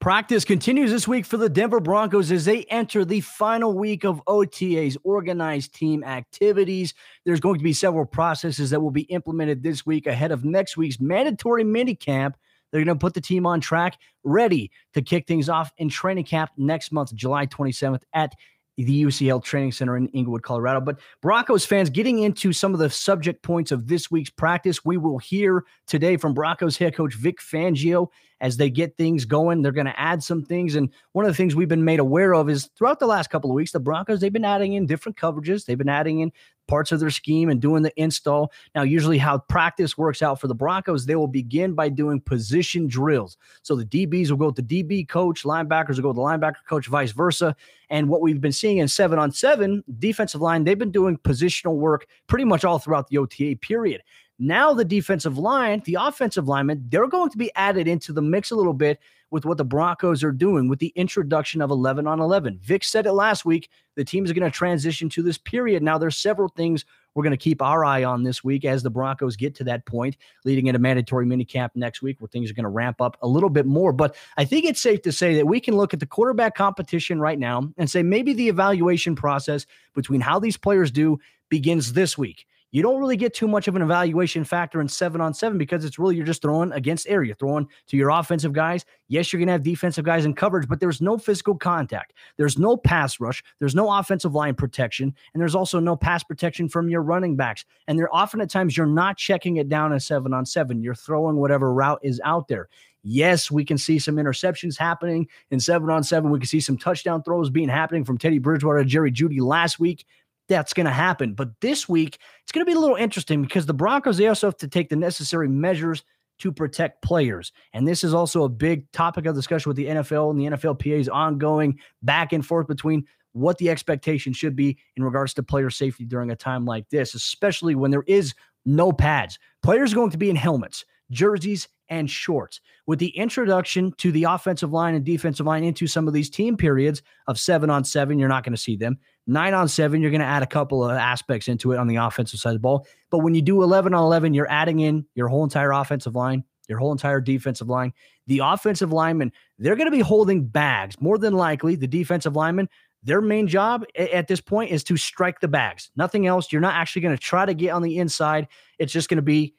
Practice 0.02 0.46
continues 0.46 0.90
this 0.90 1.08
week 1.08 1.28
for 1.28 1.38
the 1.38 1.48
Denver 1.48 1.80
Broncos 1.80 2.32
as 2.32 2.46
they 2.46 2.64
enter 2.64 3.06
the 3.06 3.22
final 3.22 3.78
week 3.78 4.04
of 4.04 4.20
OTA's 4.26 4.98
organized 5.04 5.76
team 5.76 6.04
activities. 6.04 6.96
There's 7.24 7.40
going 7.40 7.60
to 7.60 7.64
be 7.64 7.72
several 7.72 8.08
processes 8.08 8.72
that 8.72 8.82
will 8.82 8.90
be 8.90 9.04
implemented 9.04 9.62
this 9.62 9.86
week 9.86 10.08
ahead 10.08 10.32
of 10.32 10.44
next 10.44 10.76
week's 10.76 11.00
mandatory 11.00 11.64
minicamp. 11.64 12.34
They're 12.72 12.84
going 12.84 12.98
to 12.98 13.00
put 13.00 13.14
the 13.14 13.22
team 13.22 13.46
on 13.46 13.62
track, 13.62 14.00
ready 14.24 14.72
to 14.96 15.04
kick 15.04 15.28
things 15.28 15.50
off 15.50 15.72
in 15.78 15.88
training 15.88 16.26
camp 16.26 16.50
next 16.58 16.92
month, 16.92 17.14
July 17.14 17.46
27th 17.46 18.02
at 18.12 18.34
the 18.78 19.04
UCHealth 19.04 19.44
Training 19.44 19.72
Center 19.72 19.98
in 19.98 20.10
Englewood, 20.16 20.42
Colorado. 20.42 20.82
But 20.82 21.00
Broncos 21.22 21.64
fans, 21.64 21.92
getting 21.92 22.18
into 22.18 22.54
some 22.54 22.74
of 22.74 22.80
the 22.80 22.90
subject 22.90 23.44
points 23.44 23.72
of 23.72 23.88
this 23.88 24.10
week's 24.10 24.32
practice, 24.32 24.84
we 24.84 24.98
will 24.98 25.20
hear 25.20 25.64
today 25.86 26.18
from 26.18 26.34
Broncos 26.34 26.78
head 26.78 26.96
coach 26.96 27.14
Vic 27.14 27.38
Fangio 27.40 28.08
as 28.42 28.58
they 28.58 28.70
get 28.70 28.98
things 28.98 29.24
going. 29.24 29.62
They're 29.62 29.72
going 29.72 29.86
to 29.86 30.00
add 30.00 30.22
some 30.24 30.44
things. 30.44 30.76
And 30.76 30.90
one 31.14 31.24
of 31.24 31.32
the 31.32 31.36
things 31.36 31.56
we've 31.56 31.70
been 31.70 31.86
made 31.86 32.00
aware 32.00 32.34
of 32.34 32.50
is 32.50 32.70
throughout 32.76 33.00
the 33.00 33.08
last 33.08 33.30
couple 33.30 33.52
of 33.52 33.56
weeks, 33.56 33.72
the 33.72 33.80
Broncos, 33.80 34.20
they've 34.20 34.34
been 34.34 34.44
adding 34.44 34.74
in 34.74 34.88
different 34.88 35.18
coverages. 35.18 35.66
They've 35.66 35.78
been 35.78 35.88
adding 35.88 36.20
in 36.20 36.34
parts 36.68 36.92
of 36.92 37.00
their 37.00 37.12
scheme 37.12 37.50
and 37.50 37.62
doing 37.62 37.84
the 37.84 37.94
install. 38.02 38.52
Now, 38.74 38.82
usually 38.82 39.20
how 39.20 39.38
practice 39.38 39.98
works 39.98 40.22
out 40.22 40.42
for 40.42 40.48
the 40.48 40.56
Broncos, 40.56 41.06
they 41.06 41.16
will 41.16 41.28
begin 41.28 41.74
by 41.74 41.90
doing 41.90 42.20
position 42.20 42.88
drills. 42.88 43.38
So 43.62 43.76
the 43.76 43.86
DBs 43.86 44.32
will 44.32 44.38
go 44.38 44.48
with 44.48 44.56
the 44.56 44.84
DB 44.84 45.08
coach, 45.08 45.44
linebackers 45.44 45.98
will 45.98 46.04
go 46.04 46.08
with 46.10 46.18
the 46.18 46.24
linebacker 46.24 46.66
coach, 46.68 46.88
vice 46.88 47.12
versa. 47.12 47.56
And 47.90 48.10
what 48.10 48.22
we've 48.22 48.42
been 48.42 48.54
seeing 48.54 48.78
in 48.78 48.88
seven 48.88 49.20
on 49.20 49.32
seven, 49.32 49.84
defensive 50.00 50.42
line, 50.42 50.64
they've 50.64 50.80
been 50.80 50.92
doing 50.92 51.18
positional 51.18 51.76
work 51.76 52.08
pretty 52.28 52.46
much 52.46 52.64
all 52.64 52.80
throughout 52.80 53.10
the 53.10 53.18
OTA 53.18 53.58
period. 53.62 54.02
Now, 54.44 54.74
the 54.74 54.84
defensive 54.84 55.38
line, 55.38 55.84
the 55.86 55.98
offensive 56.00 56.48
linemen, 56.48 56.86
they're 56.90 57.08
going 57.08 57.30
to 57.30 57.38
be 57.38 57.52
added 57.56 57.88
into 57.88 58.12
the 58.12 58.24
mix 58.24 58.50
a 58.50 58.56
little 58.56 58.74
bit 58.74 59.00
with 59.30 59.46
what 59.46 59.60
the 59.60 59.64
Broncos 59.64 60.24
are 60.24 60.32
doing 60.32 60.68
with 60.68 60.80
the 60.80 60.92
introduction 60.96 61.62
of 61.62 61.70
11 61.70 62.08
on 62.08 62.20
11. 62.20 62.60
Vic 62.60 62.84
said 62.84 63.06
it 63.06 63.14
last 63.14 63.46
week. 63.46 63.70
The 63.94 64.04
team 64.04 64.26
is 64.26 64.34
going 64.34 64.50
to 64.50 64.50
transition 64.50 65.10
to 65.10 65.22
this 65.22 65.38
period. 65.38 65.84
Now, 65.84 66.00
there's 66.00 66.18
several 66.18 66.48
things 66.50 66.86
we're 67.14 67.22
going 67.22 67.32
to 67.32 67.38
keep 67.38 67.62
our 67.62 67.86
eye 67.86 68.04
on 68.04 68.24
this 68.24 68.44
week 68.44 68.66
as 68.66 68.82
the 68.82 68.90
Broncos 68.90 69.36
get 69.36 69.54
to 69.56 69.64
that 69.66 69.86
point, 69.86 70.18
leading 70.44 70.66
into 70.66 70.80
mandatory 70.80 71.28
minicamp 71.28 71.70
next 71.76 72.02
week 72.02 72.20
where 72.20 72.28
things 72.28 72.50
are 72.50 72.56
going 72.56 72.64
to 72.64 72.70
ramp 72.70 73.00
up 73.00 73.18
a 73.22 73.28
little 73.28 73.50
bit 73.50 73.68
more. 73.68 73.94
But 73.94 74.16
I 74.38 74.46
think 74.46 74.66
it's 74.66 74.82
safe 74.82 75.04
to 75.04 75.12
say 75.12 75.36
that 75.36 75.46
we 75.46 75.60
can 75.60 75.78
look 75.78 75.94
at 75.94 76.00
the 76.00 76.08
quarterback 76.08 76.56
competition 76.56 77.20
right 77.20 77.38
now 77.38 77.70
and 77.78 77.88
say 77.88 78.02
maybe 78.02 78.34
the 78.34 78.50
evaluation 78.50 79.16
process 79.16 79.68
between 79.94 80.20
how 80.20 80.40
these 80.40 80.58
players 80.58 80.90
do 80.90 81.20
begins 81.48 81.94
this 81.94 82.18
week 82.18 82.48
you 82.72 82.82
don't 82.82 83.00
really 83.00 83.18
get 83.18 83.34
too 83.34 83.48
much 83.48 83.68
of 83.68 83.76
an 83.76 83.82
evaluation 83.82 84.44
factor 84.44 84.80
in 84.80 84.88
seven 84.88 85.20
on 85.20 85.34
seven 85.34 85.58
because 85.58 85.84
it's 85.84 86.00
really 86.00 86.16
you're 86.16 86.26
just 86.26 86.42
throwing 86.42 86.72
against 86.72 87.08
air. 87.08 87.22
You're 87.22 87.36
throwing 87.36 87.68
to 87.88 87.98
your 87.98 88.10
offensive 88.10 88.54
guys. 88.54 88.86
Yes, 89.10 89.32
you're 89.32 89.40
going 89.40 89.48
to 89.48 89.54
have 89.54 89.64
defensive 89.64 90.06
guys 90.06 90.24
in 90.24 90.34
coverage, 90.34 90.70
but 90.70 90.80
there's 90.80 91.02
no 91.02 91.18
physical 91.18 91.56
contact. 91.56 92.14
There's 92.38 92.58
no 92.58 92.78
pass 92.78 93.20
rush. 93.20 93.44
There's 93.60 93.76
no 93.76 93.92
offensive 93.92 94.34
line 94.34 94.56
protection. 94.56 95.14
And 95.34 95.42
there's 95.42 95.56
also 95.56 95.80
no 95.80 95.98
pass 95.98 96.24
protection 96.24 96.70
from 96.70 96.90
your 96.90 97.02
running 97.02 97.36
backs. 97.36 97.66
And 97.88 98.00
there 98.00 98.14
often 98.16 98.40
at 98.40 98.50
times 98.50 98.78
you're 98.78 98.86
not 98.86 99.18
checking 99.18 99.58
it 99.58 99.68
down 99.68 99.92
in 99.92 100.00
seven 100.00 100.34
on 100.34 100.46
seven. 100.46 100.82
You're 100.82 100.96
throwing 100.96 101.36
whatever 101.36 101.74
route 101.74 102.00
is 102.04 102.22
out 102.24 102.48
there. 102.48 102.70
Yes, 103.04 103.50
we 103.50 103.66
can 103.66 103.80
see 103.80 103.98
some 103.98 104.16
interceptions 104.16 104.78
happening 104.78 105.28
in 105.50 105.60
seven 105.60 105.90
on 105.90 106.04
seven. 106.04 106.30
We 106.30 106.40
can 106.40 106.48
see 106.48 106.60
some 106.60 106.78
touchdown 106.78 107.24
throws 107.24 107.50
being 107.50 107.68
happening 107.68 108.06
from 108.06 108.18
Teddy 108.18 108.38
Bridgewater 108.38 108.84
to 108.84 108.86
Jerry 108.86 109.12
Jeudy 109.12 109.42
last 109.42 109.80
week 109.80 110.06
that's 110.52 110.74
going 110.74 110.86
to 110.86 110.92
happen. 110.92 111.34
But 111.34 111.50
this 111.62 111.88
week, 111.88 112.20
it's 112.44 112.52
going 112.52 112.66
to 112.66 112.70
be 112.70 112.76
a 112.76 112.80
little 112.80 112.98
interesting 112.98 113.42
because 113.42 113.66
the 113.66 113.74
Broncos, 113.74 114.18
they 114.18 114.28
also 114.28 114.48
have 114.48 114.58
to 114.58 114.68
take 114.68 114.90
the 114.90 114.98
necessary 114.98 115.48
measures 115.48 116.04
to 116.40 116.52
protect 116.52 117.02
players. 117.02 117.54
And 117.72 117.88
this 117.88 118.04
is 118.04 118.14
also 118.14 118.44
a 118.44 118.50
big 118.50 118.92
topic 118.92 119.26
of 119.26 119.34
discussion 119.34 119.70
with 119.70 119.78
the 119.78 119.86
NFL 119.86 120.32
and 120.32 120.40
the 120.40 120.58
NFLPA's 120.58 121.08
ongoing 121.08 121.80
back 122.02 122.34
and 122.34 122.46
forth 122.46 122.68
between 122.68 123.06
what 123.32 123.60
the 123.60 123.70
expectation 123.70 124.34
should 124.34 124.58
be 124.58 124.78
in 124.98 125.04
regards 125.06 125.34
to 125.36 125.44
player 125.44 125.70
safety 125.70 126.04
during 126.04 126.32
a 126.32 126.36
time 126.36 126.66
like 126.66 126.90
this, 126.90 127.16
especially 127.16 127.76
when 127.76 127.92
there 127.92 128.04
is 128.06 128.34
no 128.66 128.92
pads. 128.92 129.40
Players 129.64 129.94
are 129.94 129.96
going 129.96 130.12
to 130.12 130.18
be 130.18 130.30
in 130.30 130.36
helmets, 130.36 130.84
jerseys, 131.12 131.70
and 131.88 132.10
shorts. 132.10 132.60
With 132.88 133.00
the 133.00 133.16
introduction 133.16 133.94
to 133.98 134.12
the 134.12 134.26
offensive 134.26 134.74
line 134.74 134.96
and 134.96 135.06
defensive 135.06 135.46
line 135.46 135.64
into 135.64 135.88
some 135.88 136.08
of 136.08 136.14
these 136.14 136.30
team 136.30 136.58
periods 136.58 137.02
of 137.28 137.40
seven 137.40 137.70
on 137.70 137.84
seven, 137.84 138.20
you're 138.20 138.28
not 138.28 138.44
going 138.44 138.56
to 138.56 138.62
see 138.62 138.76
them. 138.76 138.98
Nine 139.28 139.54
on 139.54 139.68
seven, 139.68 140.02
you're 140.02 140.12
going 140.12 140.22
to 140.22 140.28
add 140.28 140.44
a 140.44 140.48
couple 140.48 140.84
of 140.84 140.92
aspects 140.92 141.48
into 141.48 141.72
it 141.72 141.78
on 141.78 141.88
the 141.88 141.98
offensive 141.98 142.40
side 142.40 142.50
of 142.50 142.56
the 142.56 142.60
ball. 142.60 142.88
But 143.10 143.20
when 143.20 143.36
you 143.36 143.42
do 143.42 143.62
11 143.62 143.94
on 143.94 144.04
11, 144.04 144.34
you're 144.34 144.50
adding 144.50 144.80
in 144.80 145.06
your 145.16 145.28
whole 145.28 145.44
entire 145.44 145.72
offensive 145.72 146.16
line, 146.16 146.44
your 146.68 146.80
whole 146.80 146.92
entire 146.92 147.22
defensive 147.22 147.70
line. 147.70 147.94
The 148.28 148.40
offensive 148.44 148.92
linemen, 148.92 149.32
they're 149.60 149.76
going 149.76 149.88
to 149.88 149.92
be 149.92 150.00
holding 150.00 150.46
bags. 150.46 151.00
More 151.00 151.18
than 151.18 151.34
likely, 151.34 151.76
the 151.76 151.88
defensive 151.88 152.36
linemen, 152.36 152.68
their 153.04 153.22
main 153.22 153.48
job 153.48 153.86
at 153.98 154.28
this 154.28 154.42
point 154.42 154.72
is 154.72 154.84
to 154.86 154.98
strike 154.98 155.40
the 155.40 155.48
bags. 155.48 155.92
Nothing 155.96 156.28
else. 156.28 156.52
You're 156.52 156.62
not 156.62 156.76
actually 156.76 157.02
going 157.04 157.16
to 157.16 157.22
try 157.22 157.46
to 157.46 157.54
get 157.54 157.72
on 157.72 157.82
the 157.82 157.98
inside. 157.98 158.48
It's 158.80 158.94
just 158.94 159.10
going 159.10 159.18
to 159.18 159.24
be 159.24 159.56